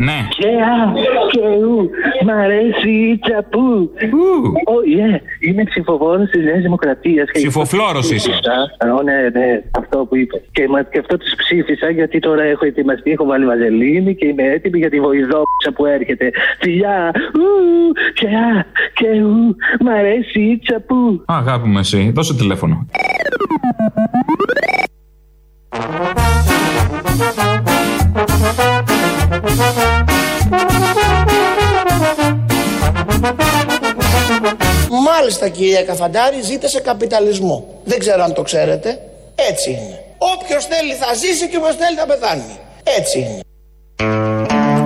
[0.00, 0.18] Ναι.
[0.38, 0.76] Και α,
[1.30, 1.90] και ου,
[2.24, 3.90] μ' αρέσει η τσαπού.
[4.74, 5.20] Ω, yeah.
[5.40, 7.28] Είμαι ψηφοφόρος της Νέας Δημοκρατίας.
[7.32, 8.30] Ψηφοφλόρος είσαι.
[9.04, 10.42] ναι, ναι, αυτό που είπες.
[10.52, 14.42] Και, μα- και αυτό του ψήφισα γιατί τώρα έχω ετοιμαστεί, έχω βάλει βαζελίνη και είμαι
[14.42, 16.30] έτοιμη για τη βοηδόψα που έρχεται.
[16.60, 17.48] Φιλιά, ου,
[18.14, 21.22] και α, και ου, μ' αρέσει η τσαπού.
[21.26, 22.10] Αγάπη μου, εσύ.
[22.14, 22.86] Δώσε τηλέφωνο.
[35.04, 37.80] Μάλιστα κυρία Καφαντάρη ζείτε σε καπιταλισμό.
[37.84, 38.98] Δεν ξέρω αν το ξέρετε.
[39.34, 40.04] Έτσι είναι.
[40.18, 42.58] Όποιος θέλει θα ζήσει και όποιος θέλει θα πεθάνει.
[42.98, 43.40] Έτσι είναι.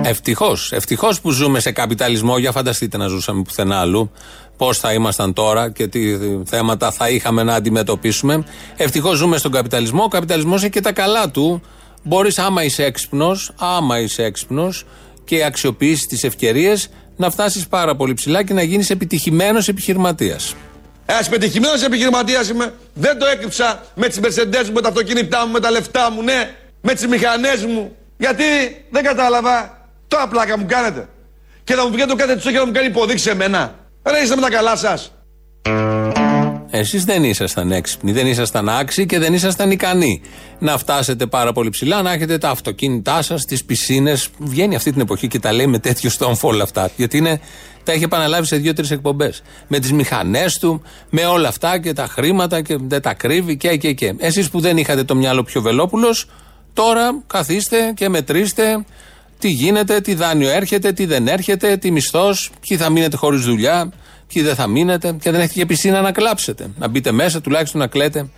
[0.05, 0.71] Ευτυχώς.
[0.71, 2.37] Ευτυχώς που ζούμε σε καπιταλισμό.
[2.37, 4.11] Για φανταστείτε να ζούσαμε πουθενά αλλού.
[4.57, 8.43] Πώς θα ήμασταν τώρα και τι θέματα θα είχαμε να αντιμετωπίσουμε.
[8.77, 10.03] Ευτυχώς ζούμε στον καπιταλισμό.
[10.03, 11.61] Ο καπιταλισμός έχει και τα καλά του.
[12.03, 14.85] Μπορείς, άμα είσαι έξυπνος, άμα είσαι έξυπνος
[15.25, 20.55] και αξιοποιήσει τις ευκαιρίες, να φτάσεις πάρα πολύ ψηλά και να γίνεις επιτυχημένος επιχειρηματίας.
[21.05, 22.73] Ένα πετυχημένο επιχειρηματίας είμαι.
[22.93, 26.21] Δεν το έκρυψα με τις Mercedes μου, με τα αυτοκίνητά μου, με τα λεφτά μου,
[26.21, 26.55] ναι.
[26.81, 27.95] Με τις μηχανές μου.
[28.17, 28.43] Γιατί;
[28.89, 29.87] Δεν κατάλαβα.
[30.07, 31.07] Τώρα πλάκα μου κάνετε.
[31.63, 33.75] Και θα μου βγείτε το κάνετε του και να μου κάνει υποδείξει εμένα.
[34.03, 35.11] Ρε είστε με τα καλά σας.
[36.75, 40.21] Εσείς δεν ήσασταν έξυπνοι, δεν ήσασταν άξιοι και δεν ήσασταν ικανοί
[40.59, 44.29] να φτάσετε πάρα πολύ ψηλά, να έχετε τα αυτοκίνητά σας, τις πισίνες.
[44.37, 46.89] Βγαίνει αυτή την εποχή και τα λέει με τέτοιο στόμφο όλα αυτά.
[46.95, 47.39] Γιατί είναι,
[47.83, 49.41] τα έχει επαναλάβει σε δύο-τρεις εκπομπές.
[49.67, 53.77] Με τις μηχανές του, με όλα αυτά και τα χρήματα και δεν τα κρύβει και
[53.77, 54.13] και και.
[54.17, 56.29] Εσείς που δεν είχατε το μυαλό πιο βελόπουλος,
[56.73, 58.85] τώρα καθίστε και μετρήστε
[59.39, 63.91] τι γίνεται, τι δάνειο έρχεται, τι δεν έρχεται, τι μισθός, ποιοι θα μείνετε χωρίς δουλειά,
[64.33, 66.71] ποιοι δεν θα μείνετε και δεν έχετε και πισίνα να κλάψετε.
[66.77, 68.29] Να μπείτε μέσα, τουλάχιστον να κλαίτε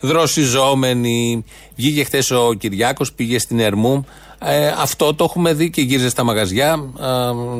[0.00, 1.44] δροσιζόμενοι.
[1.76, 4.06] Βγήκε χθες ο Κυριάκος, πήγε στην Ερμού.
[4.44, 6.92] Ε, αυτό το έχουμε δει και γύριζε στα μαγαζιά.
[7.00, 7.04] Ε,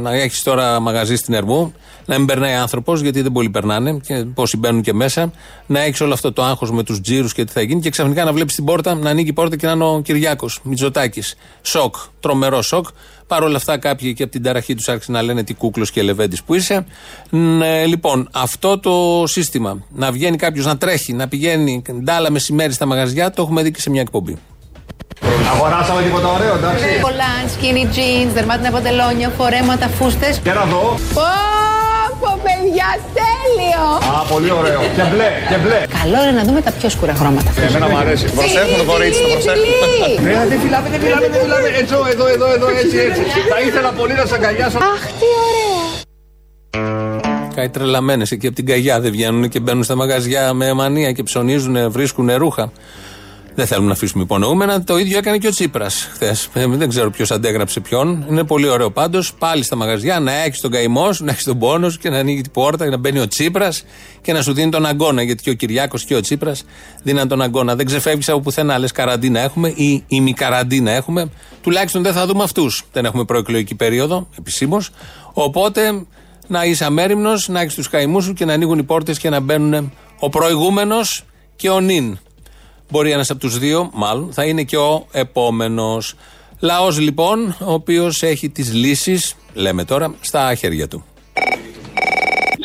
[0.01, 1.73] να έχεις τώρα μαγαζί στην Ερμού,
[2.07, 5.33] να μην περνάει άνθρωπος, γιατί δεν πολλοί περνάνε και πόσοι μπαίνουν και μέσα.
[5.67, 8.25] Να έχεις όλο αυτό το άγχος με τους τζίρους και τι θα γίνει και ξαφνικά
[8.25, 11.35] να βλέπεις την πόρτα, να ανοίγει η πόρτα και να είναι ο Κυριάκος Μητσοτάκης.
[11.63, 12.87] Σοκ, τρομερό σοκ.
[13.27, 16.03] Παρ' όλα αυτά, κάποιοι και από την ταραχή τους άρχισαν να λένε τι κούκλος και
[16.03, 16.87] λεβέντης που είσαι.
[17.31, 22.87] Ναι, λοιπόν, αυτό το σύστημα, να βγαίνει κάποιος να τρέχει, να πηγαίνει ντάλα μεσημέρι στα
[22.87, 24.39] μαγαζιά, το έχουμε δει και σε μια εκπομπή.
[25.55, 26.85] Αγοράσαμε τίποτα ωραίο, εντάξει.
[27.07, 30.35] Κολάν, skinny jeans, δερμάτινα παντελόνια, φορέματα, φούστες.
[30.47, 30.85] Και να δω.
[31.19, 31.31] Πω,
[32.21, 33.85] πω, παιδιά, τέλειο!
[34.15, 34.81] Α, πολύ ωραίο.
[34.97, 35.79] Και μπλε, και μπλε.
[36.01, 37.51] Καλό είναι να δούμε τα πιο σκούρα χρώματα.
[37.69, 38.25] Εμένα μου αρέσει.
[38.39, 39.65] Προσέχουν το κορίτσι, το προσέχουν.
[40.25, 41.69] Ναι, δεν φυλάμε, δεν φυλάμε, δεν φυλάμε.
[41.81, 43.23] Έτσι, εδώ, εδώ, εδώ, έτσι, έτσι.
[43.53, 44.79] Θα ήθελα πολύ να σε αγκαλιάσω.
[44.93, 45.81] Αχ, τι ωραία!
[47.55, 51.23] Κάτι τρελαμένες εκεί από την καγιά δεν βγαίνουν και μπαίνουν στα μαγαζιά με μανία και
[51.23, 52.73] ψωνίζουν, βρίσκουν ρούχα.
[53.55, 54.85] Δεν θέλουμε να αφήσουμε υπονοούμενα.
[54.85, 56.49] Το ίδιο έκανε και ο Τσίπρας χθες.
[56.53, 58.27] δεν ξέρω ποιος αντέγραψε ποιον.
[58.29, 59.35] Είναι πολύ ωραίο πάντως.
[59.35, 62.19] Πάλι στα μαγαζιά να έχεις τον καημός σου, να έχεις τον πόνος σου και να
[62.19, 63.85] ανοίγει την πόρτα και να μπαίνει ο Τσίπρας
[64.21, 65.23] και να σου δίνει τον αγκώνα.
[65.23, 66.65] Γιατί και ο Κυριάκος και ο Τσίπρας
[67.03, 67.77] δίναν τον αγκώνα.
[67.77, 68.79] Δεν ξεφεύγεις από πουθενά.
[68.79, 71.31] Λες καραντίνα έχουμε ή ημικαραντίνα έχουμε.
[71.63, 72.85] Τουλάχιστον δεν θα δούμε αυτούς.
[72.93, 74.91] Δεν έχουμε προεκλογική περίοδο επισήμως.
[75.33, 76.05] Οπότε
[76.47, 79.41] να είσαι αμέριμνος, να έχεις τους καημούς σου και να ανοίγουν οι πόρτες και να
[79.41, 81.25] μπαίνουν ο προηγούμενος
[81.57, 82.19] και ο νυν.
[82.93, 86.15] Μπορεί ένας από τους δύο, μάλλον, θα είναι και ο επόμενος.
[86.61, 91.05] Λαός λοιπόν, ο οποίος έχει τις λύσεις, λέμε τώρα, στα χέρια του.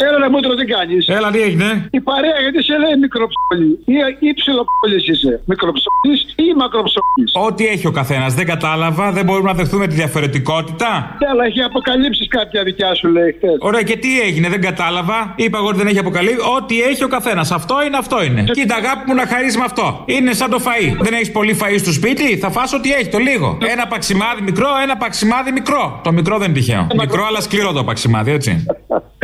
[0.05, 3.69] Έλα ρε μούτρο, τι κάνεις; Έλα, τι έγινε; Η παρέα γιατί σε λέει μικροψόλη.
[3.85, 3.95] Ή,
[4.27, 5.41] ή ψιλοπόλη είσαι.
[5.45, 7.25] Μικροψόλη ή μακροψόλη.
[7.47, 11.17] Ό,τι έχει ο καθένας, δεν κατάλαβα, δεν μπορούμε να δεχθούμε τη διαφορετικότητα.
[11.31, 13.55] Αλλά έχει αποκαλύψεις κάποια δικιά σου, λέει χθες.
[13.59, 15.33] Ωραία, και τι έγινε, δεν κατάλαβα.
[15.35, 16.37] Είπα εγώ ότι δεν έχει αποκαλύψει.
[16.57, 17.51] Ό,τι έχει ο καθένας.
[17.51, 18.43] Αυτό είναι, αυτό είναι.
[18.51, 20.03] Κοίτα, αγάπη μου να χαρίσει με αυτό.
[20.05, 20.71] Είναι σαν το φα.
[21.01, 23.57] Δεν έχεις πολύ φα στο σπίτι, θα φας ό,τι έχει, το λίγο.
[23.71, 25.99] Ένα παξιμάδι μικρό, ένα παξιμάδι μικρό.
[26.03, 26.87] Το μικρό δεν είναι τυχαίο.
[26.99, 28.65] Μικρό, αλλά σκληρό το παξιμάδι, έτσι.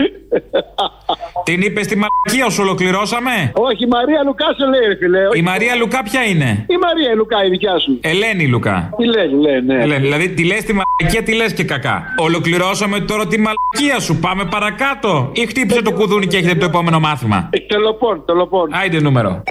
[1.44, 5.20] Την είπε στη μαλακία σου, ολοκληρώσαμε; Όχι, η Μαρία Λουκά σε λέει, ρε φίλε.
[5.34, 8.00] Η Μαρία Λουκά ποια είναι; Η Μαρία Λουκά, η δικιά σου.
[8.02, 8.90] Ελένη Λουκά.
[8.98, 9.84] Τι λένε, ναι, ναι.
[9.84, 12.04] Ελένη, δηλαδή τη λες τη μαλακία, τη λες και κακά.
[12.18, 14.20] Ολοκληρώσαμε τώρα τη μαλακία σου.
[14.20, 15.30] Πάμε παρακάτω.
[15.34, 17.50] Ή χτύπησε το κουδούνι και έχετε το επόμενο μάθημα.
[17.68, 18.70] Τελοπών, τελοπών.
[18.74, 19.44] Άιντε νούμερο.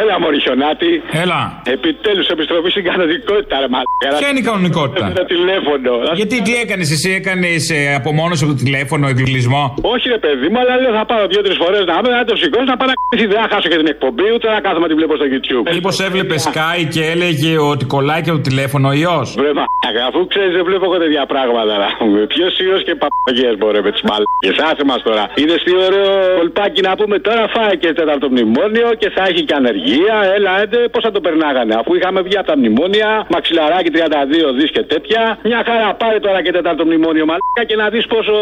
[0.00, 0.90] Έλα, Μωρισιονάτη.
[1.22, 1.40] Έλα.
[1.76, 4.08] Επιτέλους επιστροφή στην κανονικότητα, ρε μαλάκα.
[4.22, 5.92] Ποια είναι η κανονικότητα; Το τηλέφωνο.
[6.20, 7.62] Γιατί τι έκανες, εσύ έκανες
[8.00, 9.64] απομόνωση από το τηλέφωνο, εκκλεισμό.
[9.94, 12.66] Όχι, ρε παιδί μου, αλλά λέω θα πάρω δύο-τρεις φορές να είμαι, να το σηκώσω
[12.72, 13.26] να πάω να κρατήσει.
[13.32, 15.64] Δεν θα χάσω και την εκπομπή, ούτε να κάθομαι να τη βλέπω στο YouTube.
[15.76, 20.20] Μήπως έβλεπε Sky και έλεγε ότι κολλάει και το τηλέφωνο ο ιός; Βρε μαλάκα, αφού
[20.32, 22.20] ξέρεις, δεν βλέπω εγώ τέτοια πράγματα να πούμε.
[22.32, 24.56] Ποιος ιός και παπαγιές μπορεί με τις μαλάκες.
[24.68, 25.24] Άσε μας τώρα.
[25.40, 29.54] Είναι στη ωραίο κολπάκι να πούμε τώρα φάει και τέταρτο μνημόνιο και θα έχει και
[29.60, 29.89] ανεργία.
[30.36, 31.74] Έλα, έντε, πώς θα το περνάγανε.
[31.74, 35.38] Αφού είχαμε βγει από τα μνημόνια, μαξιλαράκι 32 δις και τέτοια.
[35.42, 38.34] Μια χαρά πάρε τώρα και τέταρτο μνημόνιο μαλάκα και να δεις πόσο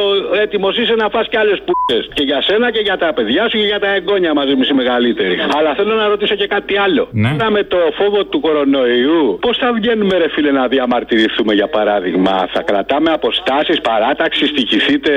[0.42, 2.08] έτοιμος είσαι να φας κι άλλες πούτες.
[2.14, 4.74] Και για σένα και για τα παιδιά σου και για τα εγγόνια μαζί με οι
[4.74, 5.36] μεγαλύτεροι.
[5.58, 7.08] Αλλά θέλω να ρωτήσω και κάτι άλλο.
[7.10, 7.28] Ναι.
[7.38, 12.48] Τώρα με το φόβο του κορονοϊού, πώς θα βγαίνουμε, ρε φίλε, να διαμαρτυρηθούμε για παράδειγμα;
[12.52, 15.12] Θα κρατάμε αποστάσεις, παράταξη, στοιχηθείτε,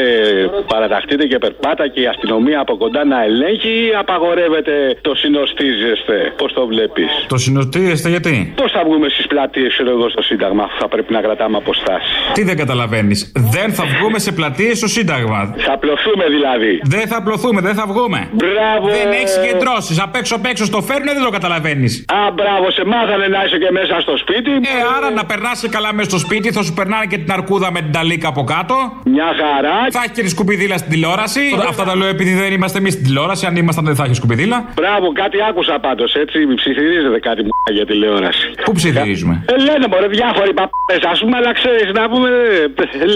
[0.68, 6.54] παραταχτείτε και περπάτα και η αστυνομία από κοντά να ελέγχει ή απαγορεύεται το συνοστίζεστε; Πώς
[6.54, 10.76] το βλέπεις; Το συνοστίζεστε γιατί; Πώς θα βγούμε στις πλατείες, ξέρω εγώ, στο Σύνταγμα, αφού
[10.80, 13.32] θα πρέπει να κρατάμε αποστάσεις; Τι δεν καταλαβαίνεις.
[13.56, 15.56] Δεν θα βγούμε σε πλατείες στο Σύνταγμα.
[15.58, 16.82] Θα απλωθούμε δηλαδή.
[16.84, 18.20] Δεν θα απλωθούμε, δεν θα βγούμε.
[18.32, 18.86] Μπράβο.
[18.88, 20.00] Δεν έχεις συγκεντρώσεις.
[20.00, 22.06] Απ' έξω απ' έξω στο φέρνουν, δεν το καταλαβαίνεις.
[22.08, 24.52] Α, μπράβο, σε μάθανε να είσαι και μέσα στο σπίτι.
[24.52, 27.80] Ε, άρα να περνάς καλά μέσα στο σπίτι, θα σου περνάνε και την αρκούδα με
[27.82, 28.76] την ταλίκα από κάτω.
[29.06, 29.76] Μια χαρά.
[29.92, 31.42] Θα έχεις και τη σκουπιδίλα στην τηλεόραση.
[31.70, 33.46] Αυτά τα λέω επειδή δεν είμαστε εμείς στην τηλεόραση.
[33.46, 34.66] Αν ήμασταν δεν θα έχεις σκουπιδίλα.
[34.74, 36.38] Μπράβο, κάτι άκουσα πάντως έτσι.
[36.56, 38.46] Ψιθυρίζεται κάτι μου για τηλεόραση.
[38.66, 42.30] Πού ψιθυρίζουμε; Ε, λένε μπορεί διάφοροι παππές, ας πούμε, αλλά ξέρεις να πούμε.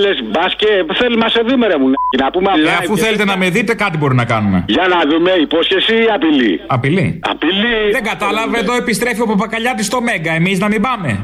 [0.03, 1.87] Λες μπας και θέλει να σε δούμε, ρε μου.
[2.23, 4.63] Να πούμε Ε, αφού θέλετε να με δείτε, κάτι μπορεί να κάνουμε.
[4.67, 6.61] Για να δούμε, υπόσχεση ή απειλή.
[6.67, 7.79] Απειλή; Απειλή.
[7.91, 10.31] Δεν κατάλαβε, εδώ επιστρέφει ο Παπακαλιάτης στο Μέγκα.
[10.33, 11.23] Εμείς να μην πάμε.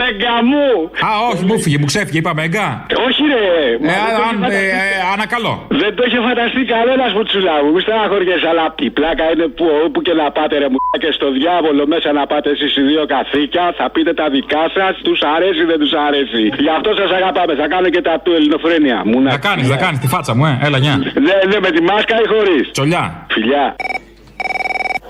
[0.00, 0.66] Μέγκα μου!
[1.06, 2.86] Α, όχι, μου φύγε, μου ξέφυγε, είπα Μέγκα.
[3.06, 3.44] Όχι, ρε.
[3.92, 3.96] Ε,
[4.28, 5.66] αν, ε, ε, ανακαλώ.
[5.68, 7.72] Δεν το είχε φανταστεί κανένας που τσουλά μου.
[7.74, 11.26] Μη στεναχωριέσαι, αλλά η πλάκα είναι που όπου και να πάτε, ρε μου και στο
[11.38, 15.64] διάβολο μέσα να πάτε εσείς οι δύο καθήκια, θα πείτε τα δικά σας, τους αρέσει
[15.70, 16.42] δεν τους αρέσει.
[16.64, 18.98] Γι' αυτό σας αγαπάμε, θα κάνω και τα του ελληνοφρένια.
[19.08, 20.96] Μου Να κάνεις, να κάνεις τη φάτσα μου, ε, έλα, γεια.
[21.26, 23.26] Ναι, ναι, με τη μάσκα ή χωρίς; Τσολιά.
[23.34, 23.64] Φιλιά.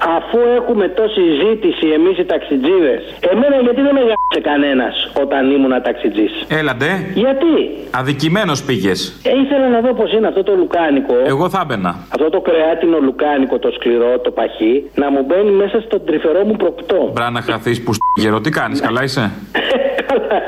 [0.04, 5.82] Αφού έχουμε τόση ζήτηση εμείς οι ταξιτζίδες, εμένα γιατί δεν με γράψε κανένας όταν ήμουν
[5.82, 6.90] ταξιτζής; Έλαντε.
[7.14, 7.54] Γιατί;
[7.90, 9.20] Αδικημένος πήγες.
[9.22, 11.14] Ε, ήθελα να δω πώς είναι αυτό το λουκάνικο.
[11.24, 12.06] Εγώ θα έμπαινα.
[12.14, 16.56] Αυτό το κρεάτινο λουκάνικο, το σκληρό, το παχύ, να μου μπαίνει μέσα στον τρυφερό μου
[16.56, 17.10] προκτό.
[17.12, 19.30] Μπρά να χαθείς που γερό, τι κάνεις, καλά είσαι;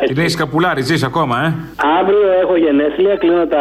[0.06, 1.54] Την έχεις καπουλάρι, ζεις ακόμα, ε;
[2.00, 3.58] Αύριο έχω γενέθλια, κλείνω τα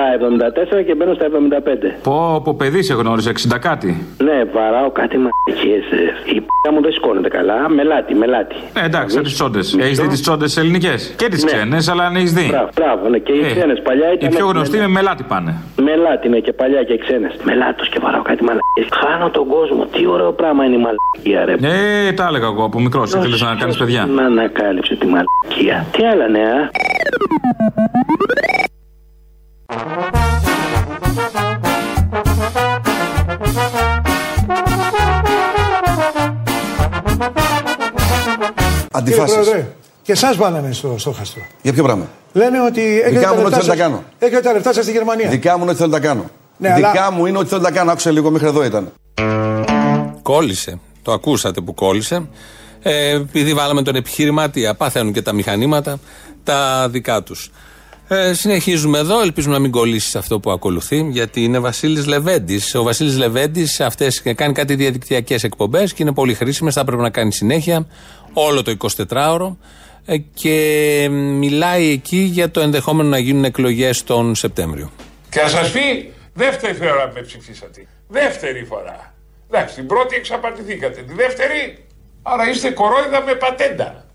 [0.79, 1.95] 74 και μπαίνω στα 75.
[2.03, 4.05] Πω, πω παιδί σε γνώριζε, 60 κάτι.
[4.23, 5.83] Ναι, βαράω κάτι μαγικές.
[6.25, 7.69] Η p*** μου δεν σηκώνεται καλά.
[7.69, 8.55] Μελάτι, μελάτι.
[8.81, 9.77] Ε, εντάξει, σαν τις τσόντες.
[9.79, 11.51] Έχεις δει τις τσόντες ελληνικές; Και τις Ναι.
[11.51, 12.47] ξένες, αλλά αν έχεις δει.
[12.49, 14.29] Μπράβο, μπράβο, ναι, και οι Ε, ξένες παλιά Οι ήταν.
[14.29, 15.55] πιο γνωστοί με μελάτι πάνε.
[15.81, 17.33] Μελάτι, ναι, και παλιά και ξένες.
[17.43, 18.87] Μελάτος και βαράω κάτι μαλακίες.
[19.01, 19.85] Χάνω τον κόσμο.
[19.85, 21.53] Τι ωραίο πράγμα είναι η μαλακία, ρε.
[22.07, 23.13] Ε, τα έλεγα εγώ από μικρός.
[23.13, 25.85] Ήθελε να κάνεις παιδιά; Να ανακάλυψε τη μαλακία.
[25.93, 26.69] Τι άλλα νέα.
[38.91, 39.35] Αντιφάσεις.
[39.35, 39.67] Κύριε Πρόεδρε,
[40.01, 41.41] και εσά βάλανε στο στόχαστρο.
[41.61, 43.75] Για ποιο πράγμα; Λένε ότι έχετε Δικά τα μου είναι λεφτά ότι θέλω να τα
[43.75, 44.03] σας- κάνω.
[44.19, 45.29] Έχετε τα λεφτά σας στη Γερμανία.
[45.29, 46.25] Δικά μου είναι ότι θέλω να τα κάνω.
[46.57, 47.91] Ναι, Δικά αλλά- μου είναι ότι θέλω να τα κάνω.
[47.91, 48.91] Άκουσα λίγο μέχρι εδώ ήταν.
[50.21, 50.79] Κόλλησε.
[51.01, 52.27] Το ακούσατε που κόλλησε.
[52.83, 55.99] Ε, επειδή βάλαμε τον επιχειρηματία, παθαίνουν και τα μηχανήματα
[56.43, 57.51] τα δικά τους.
[58.07, 59.21] Ε, συνεχίζουμε εδώ.
[59.21, 62.75] Ελπίζουμε να μην κολλήσεις σε αυτό που ακολουθεί, γιατί είναι Βασίλης Λεβέντης.
[62.75, 63.81] Ο Βασίλης Λεβέντης
[64.35, 66.73] κάνει κάτι διαδικτυακές εκπομπές και είναι πολύ χρήσιμες.
[66.73, 67.87] Θα πρέπει να κάνει συνέχεια
[68.33, 68.75] όλο το
[69.07, 69.55] 24ωρο.
[70.05, 74.91] Ε, και μιλάει εκεί για το ενδεχόμενο να γίνουν εκλογές τον Σεπτέμβριο.
[75.29, 77.87] Και να σας πει, δεύτερη φορά με ψηφίσατε.
[78.07, 79.13] Δεύτερη φορά.
[79.51, 81.01] Εντάξει, την πρώτη εξαπατηθήκατε.
[81.01, 81.82] Τη δεύτερη,
[82.23, 84.05] άρα είστε κορόιδα με πατέντα.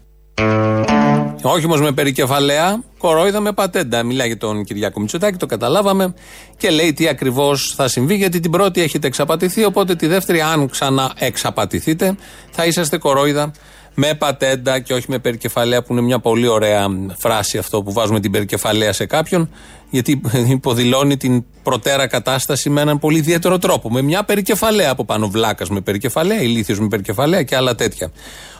[1.43, 4.03] Όχι όμως με περικεφαλαία, κορόιδα με πατέντα.
[4.03, 6.15] Μιλάει για τον Κυριάκο Μητσοτάκη, το καταλάβαμε
[6.57, 8.15] και λέει τι ακριβώς θα συμβεί.
[8.15, 12.17] Γιατί την πρώτη έχετε εξαπατηθεί, οπότε τη δεύτερη, αν ξανά εξαπατηθείτε,
[12.51, 13.53] θα είσαστε κορόιδα
[13.95, 18.21] με πατέντα και όχι με περικεφαλαία, που είναι μια πολύ ωραία φράση αυτό που βάζουμε
[18.21, 19.51] την περικεφαλαία σε κάποιον,
[19.91, 20.21] γιατί
[20.59, 23.91] υποδηλώνει την προτέρα κατάσταση με έναν πολύ ιδιαίτερο τρόπο.
[23.91, 28.13] Με μια περικεφαλαία από πάνω, βλάκας με περικεφαλαία, ηλίθιος με περικεφαλαία και άλλα τέτοια.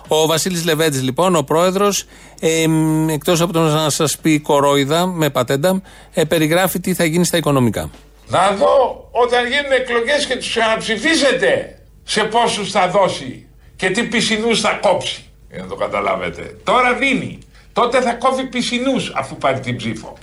[0.09, 2.05] Ο Βασίλης Λεβέντη, λοιπόν, ο πρόεδρος,
[2.41, 2.65] ε,
[3.09, 5.83] εκτός από το να σας πει κορόιδα με πατέντα,
[6.15, 7.91] ε, περιγράφει τι θα γίνει στα οικονομικά.
[8.29, 14.61] Να δω όταν γίνουν εκλογές και τους ξαναψηφίσετε σε πόσους θα δώσει και τι πισινούς
[14.61, 15.23] θα κόψει.
[15.51, 16.57] Για να το καταλάβετε.
[16.65, 17.39] Τώρα δίνει.
[17.73, 20.17] Τότε θα κόβει πισινούς αφού πάρει την ψήφο.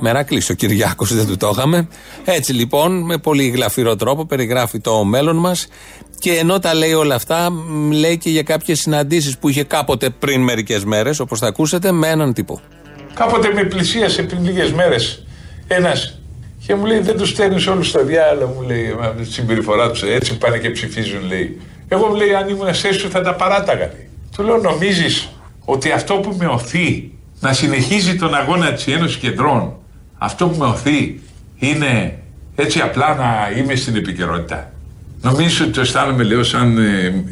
[0.00, 1.88] Μερακλή ο Κυριάκος, δεν του το είχαμε.
[2.24, 5.68] Έτσι λοιπόν, με πολύ γλαφυρό τρόπο περιγράφει το μέλλον μας.
[6.18, 10.10] Και ενώ τα λέει όλα αυτά, μ, λέει και για κάποιες συναντήσεις που είχε κάποτε
[10.10, 12.60] πριν μερικές μέρες, όπως θα ακούσετε, με έναν τύπο.
[13.14, 15.24] Κάποτε με πλησίασε πριν λίγες μέρες
[15.66, 16.18] ένας
[16.66, 20.02] και μου λέει: Δεν τους στέλνεις όλους στα διάλογα, μου λέει, με τη συμπεριφορά τους.
[20.02, 21.60] Έτσι πάνε και ψηφίζουν, λέει.
[21.88, 23.86] Εγώ μου λέει: Αν ήμουν σε σου θα τα παράταγα.
[23.86, 24.08] λέει.
[24.36, 25.28] Του λέω: Νομίζεις
[25.64, 29.76] ότι αυτό που με οθεί να συνεχίζει τον αγώνα της Ένωσης Κεντρών,
[30.18, 31.20] αυτό που με οθεί
[31.56, 32.18] είναι
[32.54, 34.72] έτσι απλά να είμαι στην επικαιρότητα.
[35.20, 37.24] Νομίζω ότι το αισθάνομαι, λέω, σαν ε,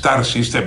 [0.00, 0.64] star system.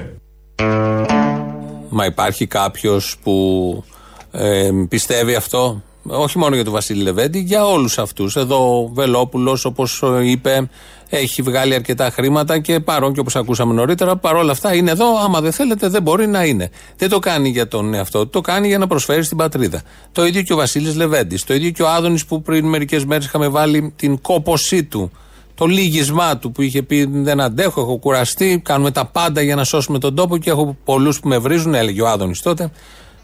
[1.89, 3.83] Μα υπάρχει κάποιος που
[4.31, 8.35] ε, πιστεύει αυτό; Όχι μόνο για τον Βασίλη Λεβέντη, για όλους αυτούς.
[8.35, 10.69] Εδώ ο Βελόπουλος, όπως είπε,
[11.09, 15.17] έχει βγάλει αρκετά χρήματα και παρόν και όπως ακούσαμε νωρίτερα, παρόλα αυτά είναι εδώ.
[15.17, 16.69] Άμα δεν θέλετε, δεν μπορεί να είναι.
[16.97, 19.81] Δεν το κάνει για τον εαυτό του, το κάνει για να προσφέρει στην πατρίδα.
[20.11, 21.43] Το ίδιο και ο Βασίλης Λεβέντης.
[21.43, 25.11] Το ίδιο και ο Άδωνης που πριν μερικές μέρες είχαμε βάλει την κόπωσή του.
[25.55, 28.61] Το λίγισμά του που είχε πει: Δεν αντέχω, έχω κουραστεί.
[28.63, 32.01] Κάνουμε τα πάντα για να σώσουμε τον τόπο και έχω πολλούς που με βρίζουν, έλεγε
[32.01, 32.71] ο Άδωνης τότε.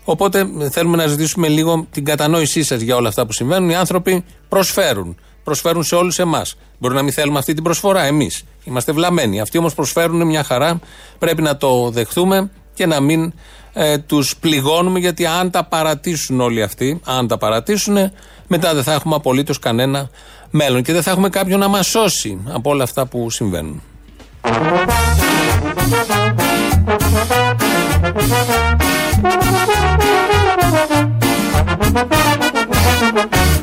[0.04, 3.70] Οπότε θέλουμε να ζητήσουμε λίγο την κατανόησή σας για όλα αυτά που συμβαίνουν.
[3.70, 5.18] Οι άνθρωποι προσφέρουν.
[5.44, 6.56] Προσφέρουν σε όλους εμάς.
[6.78, 8.44] Μπορεί να μην θέλουμε αυτή την προσφορά εμείς.
[8.64, 9.42] Είμαστε βλαμμένοι.
[9.42, 10.80] Αυτοί όμως προσφέρουν μια χαρά.
[11.20, 13.34] Πρέπει να το δεχτούμε και να μην
[13.74, 18.12] ε, τους πληγώνουμε γιατί αν τα παρατήσουν όλοι αυτοί, αν τα παρατήσουν,
[18.48, 20.10] μετά δεν θα έχουμε απολύτως κανένα
[20.50, 23.82] μέλλον και δεν θα έχουμε κάποιον να μας σώσει από όλα αυτά που συμβαίνουν.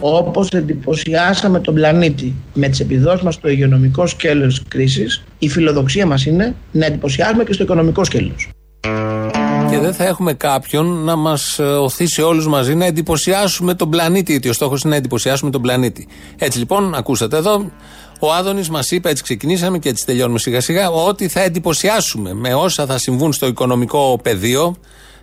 [0.01, 6.27] Όπως εντυπωσιάσαμε τον πλανήτη με τις επιδόσεις μας στο υγειονομικό σκέλος κρίσης, η φιλοδοξία μας
[6.27, 8.49] είναι να εντυπωσιάσουμε και στο οικονομικό σκέλος.
[9.71, 14.31] Και δεν θα έχουμε κάποιον να μας οθήσει όλους μαζί να εντυπωσιάσουμε τον πλανήτη.
[14.31, 16.09] Γιατί ο στόχος είναι να εντυπωσιάσουμε τον πλανήτη.
[16.39, 17.71] Έτσι λοιπόν, ακούσατε εδώ,
[18.21, 22.55] ο Άδωνης μας είπε, έτσι ξεκινήσαμε και έτσι τελειώνουμε σιγά σιγά, ότι θα εντυπωσιάσουμε με
[22.55, 24.77] όσα θα συμβούν στο οικονομικό πεδίο,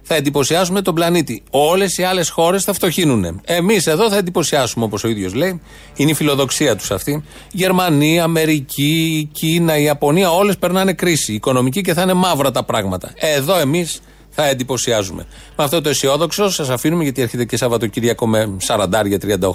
[0.07, 1.43] θα εντυπωσιάσουμε τον πλανήτη.
[1.49, 3.41] Όλες οι άλλες χώρες θα φτωχύνουν.
[3.45, 5.61] Εμείς εδώ θα εντυπωσιάσουμε, όπως ο ίδιος λέει.
[5.95, 7.23] Είναι η φιλοδοξία τους αυτή.
[7.51, 12.63] Γερμανία, Αμερική, η Κίνα, η Ιαπωνία, όλες περνάνε κρίση οικονομική και θα είναι μαύρα τα
[12.63, 13.11] πράγματα.
[13.15, 15.25] Εδώ εμείς θα εντυπωσιάζουμε.
[15.55, 18.87] Με αυτό το αισιόδοξο σας αφήνουμε γιατί έρχεται και Σαββατοκύριακο με 40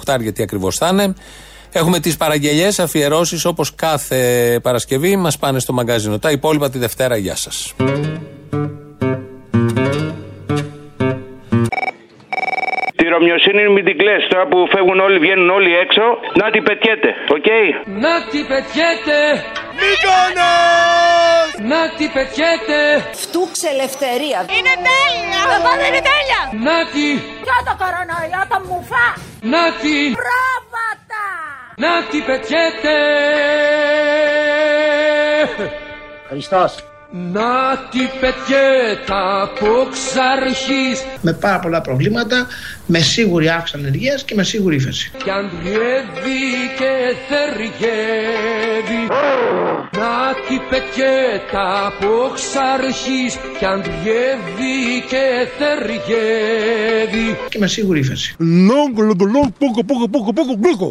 [0.05, 1.13] 38 γιατί ακριβώς θα είναι.
[1.71, 6.19] Έχουμε τις παραγγελίε, αφιερώσεις όπως κάθε Παρασκευή μας πάνε στο μαγκαζίνο.
[6.19, 7.17] Τα υπόλοιπα τη Δευτέρα.
[7.17, 7.73] Γεια σας.
[13.11, 14.27] Τη ρωμιοσύνη μην την κλαις.
[14.27, 16.03] Τώρα που φεύγουν όλοι, βγαίνουν όλοι έξω,
[16.41, 17.09] να την πετιέται.
[17.35, 17.49] Οκ;
[18.05, 19.17] Να τι πετιέται
[19.79, 21.49] Μύκονος!
[21.71, 22.77] Να τι πετιέται
[23.23, 24.39] Φτούξε ελευθερία.
[24.57, 25.41] Είναι τέλεια!
[25.57, 26.41] Εγώ δεν είναι τέλεια!
[26.67, 27.07] Να τι
[27.45, 29.07] Ποιο το κορονοϊό, το μουφά!
[29.53, 31.25] Να τι Πρόβατα!
[31.83, 32.95] Να τι πετιέται
[36.29, 36.90] Χριστός.
[37.13, 42.47] Να τι πετιέται από ξαρχής Με πάρα πολλά προβλήματα,
[42.85, 45.11] με σίγουρη αύξηση ανεργίας και με σίγουρη ύφεση.
[45.23, 46.43] Κι αντριεύει
[46.77, 49.07] και θεργεύει
[49.97, 58.35] Να τι πετιέται από ξαρχής Κι αντριεύει και θεργεύει Και με σίγουρη ύφεση.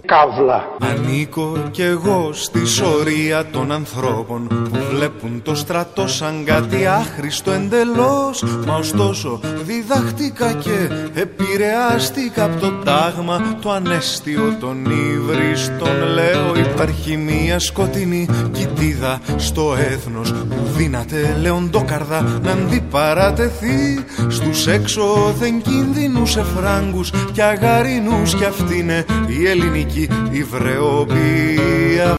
[0.04, 0.64] Καύλα.
[0.80, 8.44] Ανήκω κι εγώ στη σωρία των ανθρώπων που βλέπουν το στρατό σαν κάτι άχρηστο εντελώς.
[8.66, 17.58] Μα ωστόσο διδαχτήκα και επηρεάστηκα από το τάγμα το ανέστιο των ύβριστων Λέω υπάρχει μια
[17.58, 28.34] σκοτεινή κοιτίδα στο έθνος που δύναται λεοντόκαρδα να αντιπαρατεθεί στους έξωθεν κινδυνούς εφράγκους και αγαρινούς
[28.34, 32.16] κι αυτή είναι η ελληνική υβρεοπία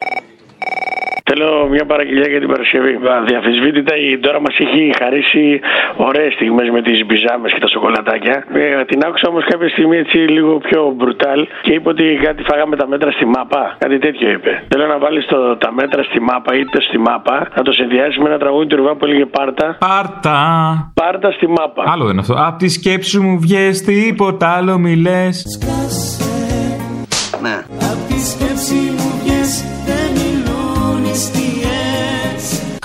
[1.41, 2.99] Θέλω μια παραγγελία για την Παρασκευή.
[3.19, 5.60] Αδιαφυσβήτητα η Ντόρα μας έχει χαρίσει
[5.95, 8.36] ωραίες στιγμές με τις μπιζάμες και τα σοκολατάκια.
[8.54, 12.75] Ε, την άκουσα όμως κάποια στιγμή έτσι λίγο πιο μπρουτάλ και είπε ότι κάτι φάγαμε
[12.75, 13.75] τα μέτρα στη μάπα.
[13.77, 14.63] Κάτι τέτοιο είπε.
[14.67, 15.25] Θέλω να βάλεις
[15.63, 18.75] τα μέτρα στη μάπα ή το στη μάπα, να το συνδυάσεις με ένα τραγούδι του
[18.75, 19.77] Ρουβά που έλεγε Πάρτα.
[19.80, 20.38] Πάρτα.
[20.93, 21.84] Πάρτα στη μάπα.
[21.91, 22.36] Άλλο δεν είναι αυτό.
[22.47, 25.45] Απ' τη σκέψη σου μου βγες τίποτα άλλο μη λες.
[27.41, 27.56] Ναι.
[27.91, 29.00] Απ' τη σκέψη μου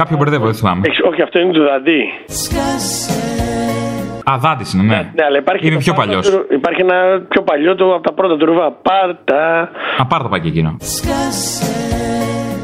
[0.00, 0.80] Κάποιο μπερδεύω, δεν θυμάμαι.
[0.88, 2.00] Έχεις- όχι, αυτό είναι του Δαντή.
[2.26, 3.20] Σκάσε
[4.30, 5.10] Α, Δάντη είναι, ναι.
[5.14, 6.30] Ναι, αλλά υπάρχει, Είμαι το πιο Πάρτα παλιός.
[6.30, 8.72] του- υπάρχει ένα πιο παλιό του από τα πρώτα του ρουβά.
[8.72, 9.70] Πάρτα.
[9.98, 10.76] Α, πάρ' το πάει και εκείνο.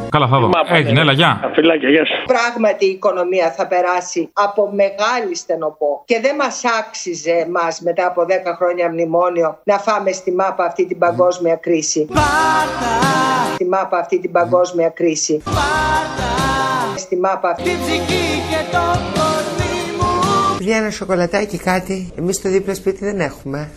[0.08, 0.50] Καλά, θα δω.
[0.72, 1.50] Έγινε, έλα, γεια.
[1.54, 2.12] Φιλάκια, γεια σου.
[2.26, 8.24] Πράγματι η οικονομία θα περάσει από μεγάλη στενοπό και δεν μας άξιζε μας μετά από
[8.24, 12.08] 10 χρόνια μνημόνιο να φάμε στη μάπα αυτή την παγκόσμια κρίση.
[13.54, 15.42] Στη μάπα αυτή την παγκόσμια κρίση.
[16.96, 17.70] Στη μάπα αυτή.
[20.58, 22.12] Βγαίνει ένα σοκολατάκι κάτι.
[22.18, 23.70] Εμείς στο δίπλα σπίτι δεν έχουμε.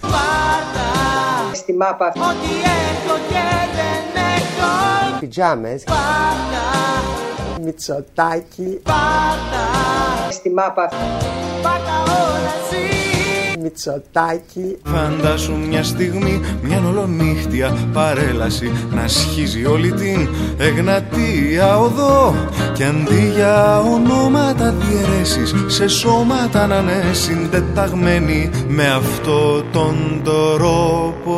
[1.54, 2.20] Στη μάπα αυτή.
[5.20, 5.84] Πιτζάμες.
[7.62, 8.82] Μητσοτάκι.
[10.30, 10.96] Στη μάπα αυτή.
[13.66, 14.78] Μητσοτάκι.
[14.84, 22.36] Φαντάσου μια στιγμή, μια ολονύχτια παρέλαση Να σχίζει όλη την Εγνατία οδό
[22.74, 31.36] Κι αντί για ονόματα διαιρέσεις Σε σώματα να είναι συντεταγμένοι Με αυτό τον τρόπο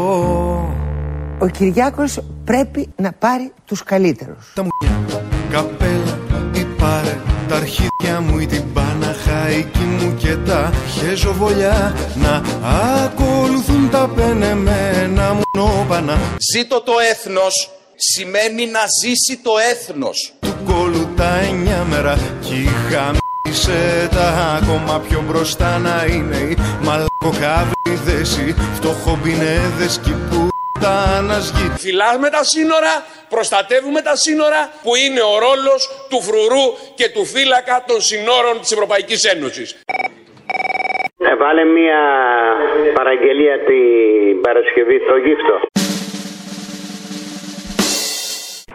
[1.39, 4.51] Ο Κυριάκος πρέπει να πάρει τους καλύτερους.
[4.53, 6.19] Τα μουκιά, καπέλα,
[6.53, 12.41] η πάρε Τα αρχίδια μου ή την Παναχαϊκή μου και τα χεζοβολιά Να
[13.03, 16.17] ακολουθούν τα πενεμένα μου νόπανα
[16.53, 20.33] Ζήτω το έθνος σημαίνει να ζήσει το έθνος.
[20.39, 28.37] του κόλου τα εννιά μέρα Κι χαμίσε τα ακόμα πιο μπροστά να είναι οι μαλακοκαβλίδες
[28.37, 30.56] Οι φτωχομπινέδες κι οι πουτάνας γη
[31.77, 32.93] Φυλάμε τα σύνορα,
[33.29, 36.65] προστατεύουμε τα σύνορα που είναι ο ρόλος του φρουρού
[36.95, 39.69] και του φύλακα των συνόρων της Ευρωπαϊκής Ένωσης.
[41.17, 42.01] Ε, βάλε μια
[42.93, 45.55] παραγγελία την Παρασκευή στο γύφτο.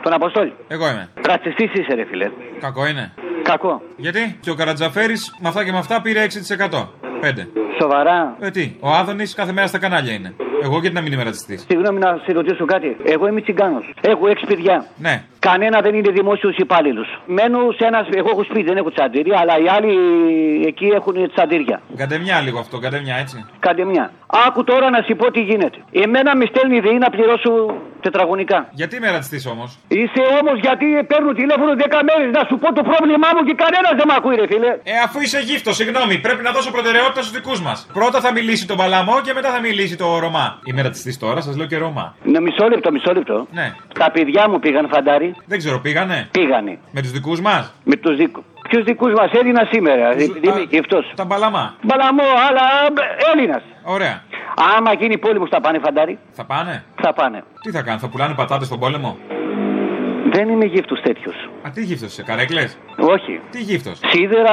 [0.03, 0.53] Τον Αποστόλη.
[0.69, 1.09] Εγώ είμαι.
[1.27, 2.31] Ρατσιστής είσαι, ρε φιλέ.
[2.61, 3.15] Κακό είναι.
[3.43, 3.83] Κακό.
[3.97, 6.89] Γιατί; Και ο Καρατζαφέρης με αυτά και με αυτά πήρε 6%.
[7.21, 7.47] 5.
[7.81, 8.37] Σοβαρά.
[8.41, 10.35] Ε, τι, ο Άδωνης κάθε μέρα στα κανάλια είναι.
[10.67, 12.97] Εγώ γιατί να μην είμαι ρατσιστής; Συγγνώμη να σε ρωτήσω κάτι.
[13.05, 13.85] Εγώ είμαι τσιγκάνος.
[14.01, 14.87] Έχω έξι παιδιά.
[14.97, 15.15] Ναι.
[15.39, 17.09] Κανένα δεν είναι δημόσιος υπάλληλος.
[17.27, 18.01] Μένω σε ένα.
[18.21, 19.93] Εγώ έχω σπίτι, δεν έχω τσαντήρια, αλλά οι άλλοι
[20.71, 21.81] εκεί έχουν τσαντήρια.
[21.97, 23.37] Καντεμιά λίγο αυτό, καντεμιά έτσι.
[23.59, 24.13] Κάντε μια.
[24.47, 25.79] Άκου τώρα να σου πω τι γίνεται.
[26.05, 27.51] Εμένα με στέλνει η ΔΕΗ να πληρώσω
[28.01, 28.59] τετραγωνικά.
[28.81, 32.83] Γιατί είμαι ρατσιστής όμως; Είσαι όμως γιατί παίρνω τηλέφωνο 10 μέρες να σου πω το
[32.91, 34.71] πρόβλημά μου και κανένας δεν με ακούει, ρε φίλε.
[34.93, 37.79] Ε, αφού είσαι γύφτος, συγγνώμη, πρέπει να δώσω προτεραιότητα στους δικούς μας.
[37.93, 40.47] Πρώτα θα μιλήσει το Παλαμό και μετά θα μιλήσει το Ρωμά.
[40.65, 42.15] Είμαι ρατσιστής τώρα, σας λέω και Ρωμά.
[42.25, 43.47] Ναι, μισό λεπτό, μισό λεπτό.
[43.53, 43.75] Ναι.
[43.99, 45.35] Τα παιδιά μου πήγαν φαντάρι.
[45.47, 46.79] Δεν ξέρω, πήγανε; Πήγανε.
[46.91, 48.45] Με τους δικούς μας; Με τους δικού.
[48.69, 50.99] Ποιους δικούς μας; Έδινα σήμερα, επειδή είμαι γυφτό.
[51.15, 51.75] Τα Μπαλαμά.
[51.83, 52.63] Μπαλαμό, αλλά
[53.33, 53.63] Έλληνας.
[53.83, 54.23] Ωραία.
[54.77, 57.45] Άμα γίνει πόλεμος θα πάνε φαντάρι; Θα πάνε; Θα πάνε.
[57.63, 59.19] Τι θα κάνουν, θα πουλάνε πατάτες στον πόλεμο;
[60.33, 61.35] Δεν είμαι γύφτος τέτοιος.
[61.67, 62.79] Α, τι γύφτος είσαι, καρέκλες;
[63.15, 63.41] Όχι.
[63.51, 64.53] Τι γύφτος; Σίδερα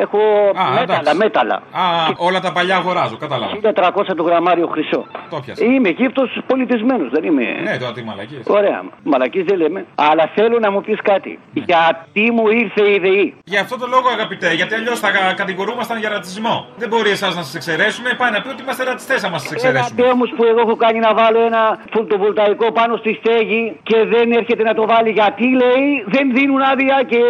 [0.00, 0.18] έχω
[0.54, 1.16] Α, μέταλλα, εντάξει.
[1.16, 1.54] μέταλλα.
[1.54, 1.82] Α,
[2.16, 3.52] όλα τα παλιά αγοράζω, κατάλαβα.
[3.52, 5.06] 1300 το γραμμάριο χρυσό.
[5.30, 5.64] Το πιάσα.
[5.64, 7.42] Είμαι γύφτος πολιτισμένος, δεν είμαι.
[7.62, 8.40] Ναι, τώρα τι μαλακίε.
[8.46, 9.84] Ωραία, μαλακής δεν λέμε.
[9.94, 11.38] Αλλά θέλω να μου πεις κάτι.
[11.52, 11.62] Ναι.
[11.66, 13.34] Γιατί μου ήρθε η ΔΕΗ.
[13.44, 16.66] Για αυτό το λόγο, αγαπητέ, γιατί αλλιώς θα κα- κατηγορούμασταν για ρατσισμό.
[16.76, 19.56] Δεν μπορεί εσάς να σας εξαιρέσουμε, πάει να πει ότι είμαστε ρατσιστές άμα σας Ένα
[19.58, 20.02] εξαιρέσουμε.
[20.02, 24.62] τέμο που εγώ έχω κάνει να βάλω ένα φωτοβολταϊκό πάνω στη στέγη και δεν έρχεται
[24.62, 27.20] να το βάλει γιατί λέει δεν δίνουν άδεια και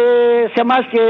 [0.53, 1.03] σε εμάς και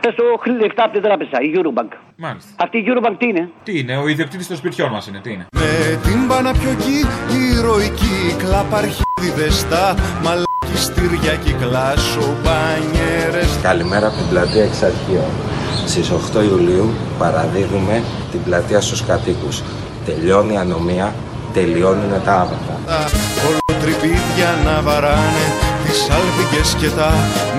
[0.00, 1.92] πες το χρ- λεφτά από την τράπεζα, η Eurobank.
[2.16, 2.50] Μάλιστα.
[2.64, 5.46] Αυτή η Eurobank τι είναι; Τι είναι, ο ιδιοκτήτης των σπιτιών μας είναι, τι είναι;
[5.62, 5.70] Με
[6.06, 6.98] την Παναπιοκή
[7.56, 9.84] ηρωική κλαπαρχίδιδες στα
[10.24, 15.30] μαλακιστήρια κυκλάσω μπανιέρες Καλημέρα από την πλατεία Εξαρχείων.
[15.86, 19.62] Στις 8 Ιουλίου παραδίδουμε την πλατεία στους κατοίκους.
[20.06, 21.14] Τελειώνει η ανομία,
[21.52, 22.74] τελειώνουν τα άβατα.
[22.86, 22.98] Τα
[23.42, 25.44] κολοτριπίδια να βαράνε
[25.86, 27.10] τις άλπικες και τα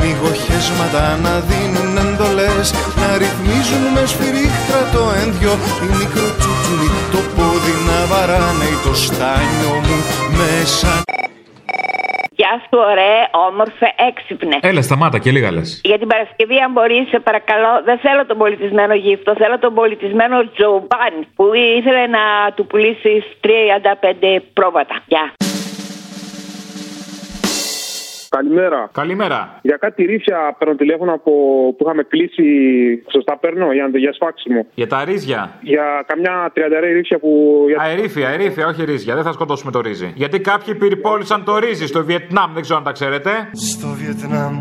[0.01, 2.67] μυγοχέσματα να δίνουν εντολές
[3.01, 5.51] να ρυθμίζουν με σφυρίχτρα το ένδιο
[5.83, 9.97] οι μικροτσούτσουλοι το πόδι να βαράνε ή το στάνιο μου
[10.39, 10.91] μέσα
[12.39, 14.59] Γεια σου, ωραία, όμορφε, έξυπνες.
[14.61, 15.81] Έλα, σταμάτα και λίγα λες.
[15.83, 20.35] Για την Παρασκευή, αν μπορείς, σε παρακαλώ, δεν θέλω τον πολιτισμένο γύφτο, θέλω τον πολιτισμένο
[20.55, 21.45] Τζομπάν που
[21.77, 22.23] ήθελε να
[22.55, 24.95] του πουλήσεις 35 πρόβατα.
[25.05, 25.25] Γεια.
[28.37, 28.89] Καλημέρα.
[28.93, 29.59] Καλημέρα.
[29.61, 31.31] Για κάτι ρήφια παίρνω τηλέφωνο από
[31.77, 32.43] που είχαμε κλείσει.
[33.11, 34.65] Σωστά παίρνω για, για σφάξιμο.
[34.73, 37.63] Για τα ρύζια; Για καμιά τριανταρέ ρήφια που.
[37.67, 37.77] Για...
[37.81, 39.15] Αερήφια, αερήφια, όχι ρύζια.
[39.15, 40.11] Δεν θα σκοτώσουμε το ρύζι.
[40.15, 43.29] Γιατί κάποιοι πυρπόλησαν το ρύζι στο Βιετνάμ, δεν ξέρω αν τα ξέρετε.
[43.53, 44.53] Στο Βιετνάμ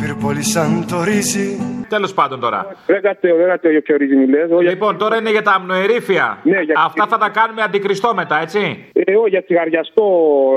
[0.00, 2.76] πυρπόλησαν το ρύζι Τέλος πάντων τώρα.
[2.86, 4.40] Δεν κατέω, δεν κατέω για ποιο ρύζι μιλέ.
[4.70, 6.38] Λοιπόν, τώρα είναι για τα αμνοερήφια.
[6.42, 8.60] Ναι, για- Αυτά θα τα κάνουμε αντικριστό μετά, έτσι;
[8.92, 10.06] Ε, όχι, για τσιγαριαστό.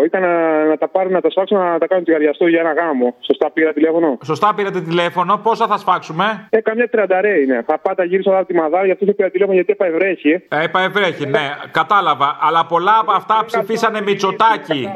[0.05, 3.16] Ήταν να, να τα πάρουν, να τα σφάξουν, να τα κάνουν τσιγαριαστό για ένα γάμο.
[3.20, 7.64] Σωστά πήρα τηλέφωνο; Σωστά πήρατε τηλέφωνο, πόσα θα σφάξουμε; Ε, καμιά τριανταρέ είναι.
[7.68, 10.32] Θα πάτα γύρισα από τη μαδάρα, γι' αυτό σε πήρα τηλέφωνο γιατί έπα ευρέχει.
[10.47, 12.38] Ε, είπα ευρέχει, ναι, κατάλαβα.
[12.41, 14.93] Αλλά πολλά από αυτά ψηφίσανε Μητσοτάκι.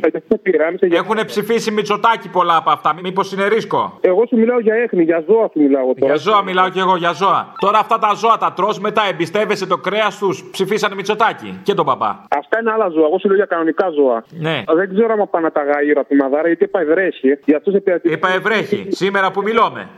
[0.92, 2.96] Έχουν ψηφίσει Μητσοτάκι πολλά από αυτά.
[3.04, 6.06] Μήπως είναι ρίσκο; Εγώ σου μιλάω για έχνη, για ζώα σου μιλάω τώρα.
[6.06, 7.54] Για ζώα μιλάω κι εγώ, για ζώα.
[7.60, 10.50] Τώρα αυτά τα ζώα τα τρως μετά εμπιστεύεσαι το κρέας τους.
[10.52, 12.24] Ψηφίσανε Μητσοτάκι και τον παπά.
[12.38, 13.06] Αυτά είναι άλλα ζώα.
[13.06, 14.24] Εγώ σου λέω για κανονικά ζώα.
[14.30, 14.64] Ναι.
[14.76, 17.38] Δεν ξέρω αν πάνε να τα γύρω από τη μαδάρα γιατί έπα ευρέχει.
[17.56, 18.88] Γι' αυτό σε πήρα Είπα ευρέχει.
[18.90, 19.90] Σήμερα που μιλώμε.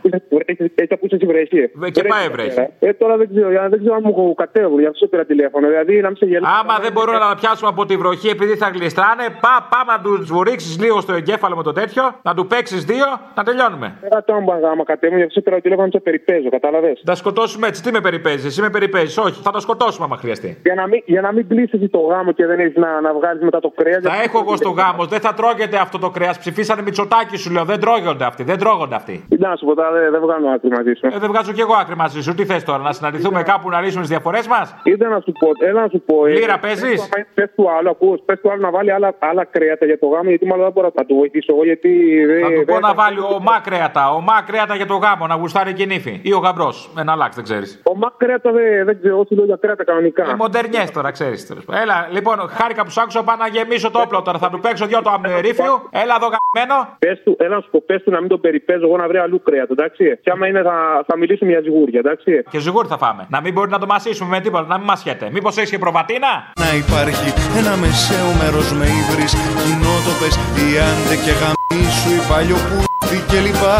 [0.76, 1.70] Έτσι ακούσει ευρέχει.
[1.92, 2.60] Και πάει ευρέχει.
[2.80, 5.68] Ε, τώρα δεν ξέρω, για- δεν ξέρω αν μου κατέβουν, γι' αυτό σε πήρα τηλέφωνο.
[5.68, 6.54] Δηλαδή να μην σε γελάσει.
[6.60, 10.00] Άμα δεν μπορούν να τα πιάσουμε από τη βροχή επειδή θα γλιστράνε, πά, πάμε να
[10.02, 13.06] τους βουρίξει λίγο στο εγκέφαλο με το τέτοιο, να του παίξεις δύο,
[13.36, 13.96] να τελειώνουμε.
[14.02, 17.16] Δεν το άμα άμα κατέβουν, γι' αυτό σε πήρα τηλέφωνο να σε περιπέζω, κατάλαβες; Θα
[17.16, 17.84] σκοτώσουμε έτσι.
[17.84, 19.18] Τι με περιπέζεις, εσύ με περιπέζεις.
[19.18, 20.58] Όχι, θα τα σκοτώσουμε άμα χρειαστεί.
[20.64, 23.44] Για να μην, για να μην πλήσεις το γάμο και δεν έχεις να, να βγάλεις
[23.44, 24.02] μετά το κρέας.
[24.04, 26.38] Θα έχω εγώ στο γάμος, δεν θα τρώγεται αυτό το κρέας.
[26.40, 29.26] Ψηφίσανε Μητσοτάκι σου λέω, δεν τρώγονται αυτοί, δεν τρώγονται αυτοί.
[29.30, 31.06] Τι να σου πω τώρα, δεν, δεν βγάλω άκρη μαζί σου.
[31.08, 32.34] Ε, δεν βγάζω κι εγώ άκρη μαζί σου.
[32.36, 35.48] Τι θες τώρα, να συναντηθούμε κάπου να λύσουμε τις διαφορές μας; Είδα να σου πω,
[35.68, 36.26] έλα να σου πω.
[36.26, 38.92] ε, Λύρα πες παίζεις; του, άμα- Πες του άλλου, ακούς, πες του άλλου να βάλει
[38.92, 41.90] άλλα, άλλα κρέατα για το γάμο, γιατί μάλλον δεν μπορώ να του βοηθήσω εγώ, γιατί
[42.26, 42.42] δεν...
[42.42, 45.74] Θα του πω δεν- να βάλει ομά κρέατα, ομά κρέατα για το γάμο, να γουστάρει
[45.74, 46.20] και νύφη.
[46.24, 46.90] Ή ο γαμπρός.
[47.00, 47.82] Ένα αλλάξ, δεν ξέρεις.
[47.84, 50.24] Ο Μακ κρέατα δεν, δεν ξέρω, εγώ σου λέω για κρέατα κανονικά.
[50.30, 51.52] Ε, μοντερνιές τώρα, ξέρεις.
[51.82, 54.38] Έλα, λοιπόν, χάρηκα που σ' άκουσα, πάω να γεμίσω το όπλο τώρα.
[54.38, 55.74] Θα του παίξω δυο το αμνοερήφιο.
[55.90, 56.96] Έλα εδώ γαμμένο.
[57.00, 59.20] Πες του, έλα να σου πω, πες του να μην τον περιπέζω εγώ να βρει
[59.26, 60.04] αλλού κρέατα, εντάξει.
[60.24, 60.78] Και άμα είναι θα,
[61.10, 62.32] θα μιλήσουμε για ζυγούρια, εντάξει.
[62.54, 63.24] Και ζυγούρι θα φάμε.
[63.36, 65.26] Να μην μπορεί να το μασίσουμε με τίποτα, να μην μασιέται.
[65.36, 66.32] Μήπως έχεις και προβατίνα;
[66.64, 67.28] Να υπάρχει
[67.60, 73.78] ένα μεσαίο μέρος με ύβρις Κοινότοπες, οι άντε και γαμίσου Οι παλιοπούθοι και λοιπά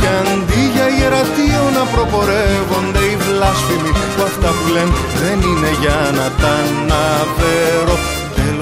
[0.00, 5.98] Και αντί για ιερατείο να προπορεύονται οι βλάσφημοι Που αυτά που λένε δεν είναι για
[6.18, 7.96] να τα αναφέρω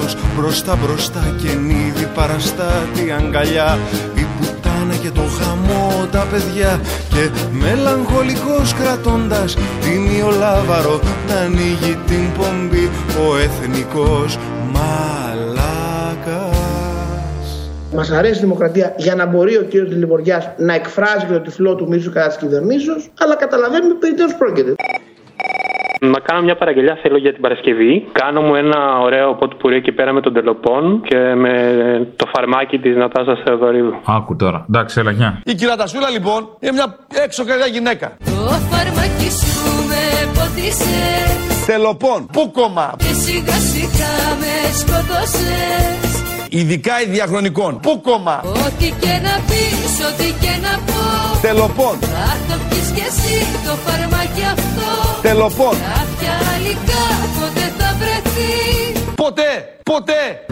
[0.08, 3.78] Τέλος μπροστά μπροστά και νύδι παραστάτη αγκαλιά.
[4.14, 6.80] Η πουτάνα και το χαμό τα παιδιά.
[7.08, 12.90] Και μελαγχολικός κρατώντας τίμιο λάβαρο Να ανοίγει την πομπή
[13.26, 14.38] ο εθνικός
[14.72, 16.56] μαλάκας.
[17.94, 21.74] Μας αρέσει η δημοκρατία για να μπορεί ο κύριος Τηλιβοριά να εκφράζει και το τυφλό
[21.74, 24.74] του μίσου κατά της κυβερνήσεως, αλλά καταλαβαίνουμε περί τίνος πρόκειται.
[26.00, 28.06] Να κάνω μια παραγγελιά θέλω για την Παρασκευή.
[28.12, 31.52] Κάνω μου ένα ωραίο πότ πουρί εκεί πέρα με τον τελοπών και με
[32.16, 33.94] το φαρμάκι της Νατάσας Θεοδωρίδου.
[34.04, 34.64] Άκου τώρα.
[34.68, 35.40] Εντάξει, έλα, γεια.
[35.44, 38.16] Η κυρία Τασούλα λοιπόν είναι μια έξω καρδιά γυναίκα.
[38.24, 38.30] Το
[38.70, 40.02] φαρμάκι σου με
[40.36, 42.26] ποτίσες Τελοπών.
[42.32, 46.08] Πού κόμμα; Και σιγά σιγά με σκοτώσες
[46.50, 47.80] Ειδικά οι διαχρονικών.
[47.80, 51.00] Πού κόμμα; Ό,τι και να πεις, ό,τι και να πω
[51.42, 51.98] Τελοπών.
[52.00, 53.36] Θα το πεις κι εσύ
[53.66, 55.70] το φαρμάκι αυτό Τελοπών.
[55.70, 59.78] Κάποια άλλη κάποτε θα βρεθεί Ποτέ.
[59.82, 60.46] Ποτέ.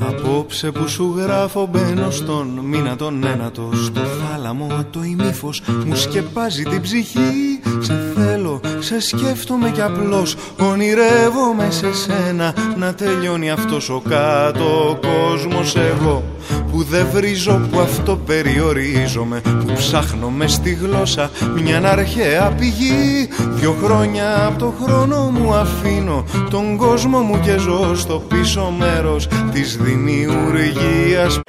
[0.00, 6.62] Απόψε που σου γράφω μπαίνω στον μήνα τον ένατο Στο θάλαμο το ημίφος μου σκεπάζει
[6.62, 8.37] την ψυχή Σε θέλω,
[8.78, 12.54] σε σκέφτομαι κι απλώς ονειρεύομαι σε σένα.
[12.76, 16.24] Να τελειώνει αυτός ο κάτω κόσμος εγώ
[16.70, 19.40] Που δεν βρίζω, που αυτό περιορίζομαι.
[19.40, 21.30] Που ψάχνω μες στη γλώσσα
[21.62, 23.28] μια αρχαία πηγή.
[23.54, 29.28] Δυο χρόνια από το χρόνο μου αφήνω Τον κόσμο μου και ζω στο πίσω μέρος
[29.52, 31.40] της δημιουργίας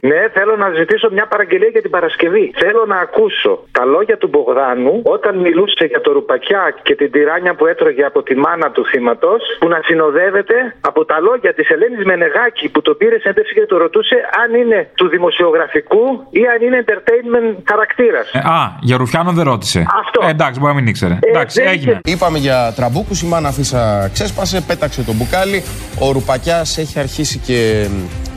[0.00, 2.52] Ναι, θέλω να ζητήσω μια παραγγελία για την Παρασκευή.
[2.56, 7.54] Θέλω να ακούσω τα λόγια του Μπογδάνου όταν μιλούσε για το ρουπακιά και την τυράνια
[7.54, 12.04] που έτρωγε από τη μάνα του θύματος, που να συνοδεύεται από τα λόγια της Ελένης
[12.04, 16.84] Μενεγάκη που το πήρε συνέντευξη και το ρωτούσε αν είναι του δημοσιογραφικού ή αν είναι
[16.86, 18.30] entertainment χαρακτήρας.
[18.32, 19.86] Ε, α, για Ρουφιάνο δεν ρώτησε.
[20.04, 20.26] Αυτό.
[20.26, 21.18] Ε, εντάξει, μπορεί να μην ήξερε.
[21.20, 22.00] εντάξει, δεν έγινε.
[22.04, 25.62] Είπαμε για τραμπούκους, η μάνα Φύσσα ξέσπασε, πέταξε το μπουκάλι.
[26.00, 27.88] Ο Ρουπακιάς έχει αρχίσει και.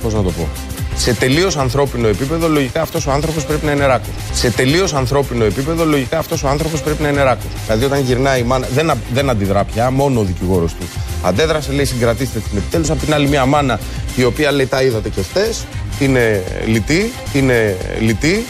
[0.04, 0.73] Πώς να το πω.
[0.96, 4.08] Σε τελείως ανθρώπινο επίπεδο, λογικά αυτός ο άνθρωπος πρέπει να είναι ράκος.
[4.34, 7.46] Σε τελείως ανθρώπινο επίπεδο, λογικά αυτός ο άνθρωπος πρέπει να είναι ράκος.
[7.66, 10.86] Δηλαδή, όταν γυρνάει η μάνα, δεν, α- δεν αντιδρά πια, μόνο ο δικηγόρος του.
[11.24, 12.90] Αντέδρασε, λέει, συγκρατήστε την επιτέλους.
[12.90, 13.80] Απ' την άλλη, μια μάνα
[14.16, 15.66] η οποία λέει, τα είδατε και χθες,
[16.00, 18.46] είναι λυτή, είναι λυτή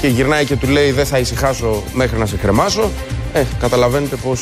[0.00, 2.90] και γυρνάει και του λέει, δεν θα ησυχάσω μέχρι να σε κρεμάσω.
[3.32, 4.36] Ε, καταλαβαίνετε πώ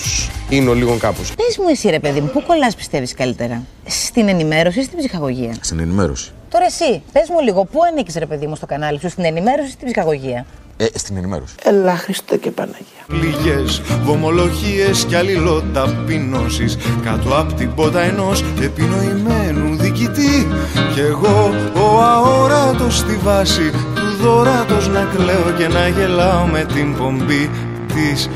[0.48, 1.32] είναι ο λίγο κάπως.
[1.36, 5.54] Πες μου, εσύ ρε παιδί μου, πού κολλάς πιστεύεις καλύτερα, στην ενημέρωση ή στην ψυχαγωγία;
[5.60, 6.30] Στην ενημέρωση.
[6.52, 9.68] Τώρα εσύ, πες μου λίγο, πού ανήκεις ρε παιδί μου στο κανάλι σου, στην ενημέρωση
[9.68, 10.46] ή στην ψυχαγωγία;
[10.76, 11.54] Ε, στην ενημέρωση.
[11.62, 13.02] Έλα Χριστέ και Παναγία.
[13.06, 20.48] Πληγές, βομολογίες κι αλληλοταπεινώσεις Κάτω απ' την πότα ενός επινοημένου διοικητή
[20.94, 26.96] Κι εγώ ο αόρατος στη βάση του δωράτος να κλαίω και να γελάω με την
[26.96, 27.50] πομπή
[27.94, 28.28] της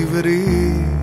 [0.00, 0.95] ύβρης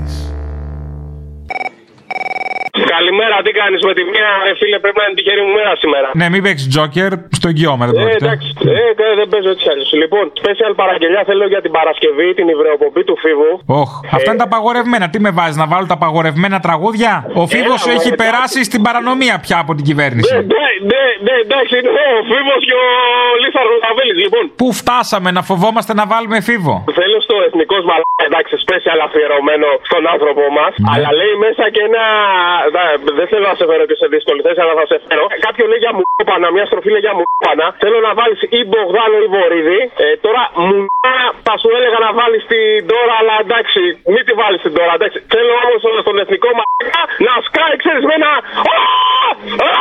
[2.96, 6.08] Καλημέρα, τι κάνεις με τη μία, ρε φίλε, πρέπει να είναι τυχερή μου μέρα σήμερα.
[6.20, 8.26] Ναι, μην παίξεις τζόκερ, στο εγγυώμα δεν Ε, πρόκειται.
[8.26, 8.48] εντάξει,
[8.80, 9.90] ε, ε, δεν παίζω έτσι αλλιώς.
[10.04, 13.52] Λοιπόν, special παραγγελιά θέλω για την Παρασκευή, την υβρεοπομπή του Φίβου.
[13.82, 15.06] Όχ, αυτά είναι τα απαγορευμένα.
[15.14, 18.22] Τι με βάζεις, να βάλω τα απαγορευμένα τραγούδια; Ο Φίβος Έλα, έχει εντάξει.
[18.24, 20.34] περάσει στην παρανομία πια από την κυβέρνηση.
[20.34, 22.88] Ναι, ναι, ναι, ναι, εντάξει, είναι ο Φίβος και ο
[23.44, 24.14] Λίθαρος Ραβέλη.
[24.26, 29.68] Λοιπόν, Πού φτάσαμε να φοβόμαστε να βάλουμε Φίβο; θέλω στο εθνικό μαλάκα, εντάξει, special αφιερωμένο
[29.90, 30.72] στον άνθρωπό μας.
[30.78, 30.88] Ναι.
[30.94, 32.04] Αλλά λέει μέσα και ένα.
[32.76, 35.24] δα- Δεν θέλω να σε φέρω και σε δύσκολη θέση, αλλά θα σε φέρω.
[35.48, 37.68] Κάποιο λέει για μουπάνα, μια στροφή λέει για μουπάνα.
[37.84, 39.80] Θέλω να βάλεις ή Μπογδάνο ή Βορύδη.
[40.04, 40.78] Ε, τώρα μου
[41.48, 43.82] θα σου έλεγα να βάλεις την τώρα, αλλά εντάξει,
[44.14, 44.92] μην τη βάλεις την τώρα.
[45.00, 45.18] Εντάξει.
[45.34, 48.32] Θέλω όμως στον εθνικό μαλάκα να σκάει, ξέρεις με ένα.
[48.74, 48.78] Α!
[49.70, 49.72] Α!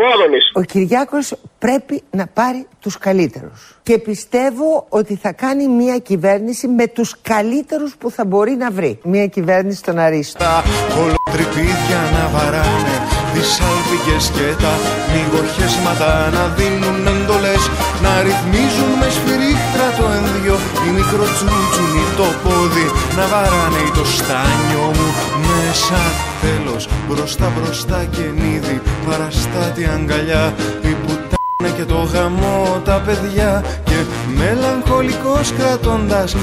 [0.00, 0.44] Ο Άδωνης.
[0.60, 3.78] Ο Κυριάκος πρέπει να πάρει τους καλύτερους.
[3.82, 8.98] Και πιστεύω ότι θα κάνει μια κυβέρνηση με τους καλύτερους που θα μπορεί να βρει.
[9.04, 10.46] Μια κυβέρνηση των Αρίστων.
[10.46, 10.64] Τα
[10.94, 12.96] κολοτριπίδια να βαράνε
[13.34, 14.74] Τις άλπικες και τα
[15.12, 17.62] μυγοχέσματα να δίνουν εντολές
[18.04, 24.84] Να ρυθμίζουν με σφυρίχτρα το ένδυο Οι μικροτσούτσουνοι το πόδι να βαράνε ή το στάνιο
[24.96, 25.08] μου
[25.68, 26.00] μέσα
[26.40, 33.94] Τέλος μπροστά μπροστά και νύδι παραστάτη αγκαλιά Η πουτάνα και το γαμό τα παιδιά Και
[34.36, 36.36] μελαγχολικός κρατώντας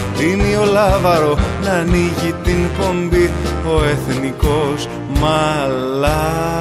[0.71, 3.31] λάβαρο να ανοίγει την πομπή
[3.65, 4.87] ο εθνικός
[5.19, 6.55] μαλάκας.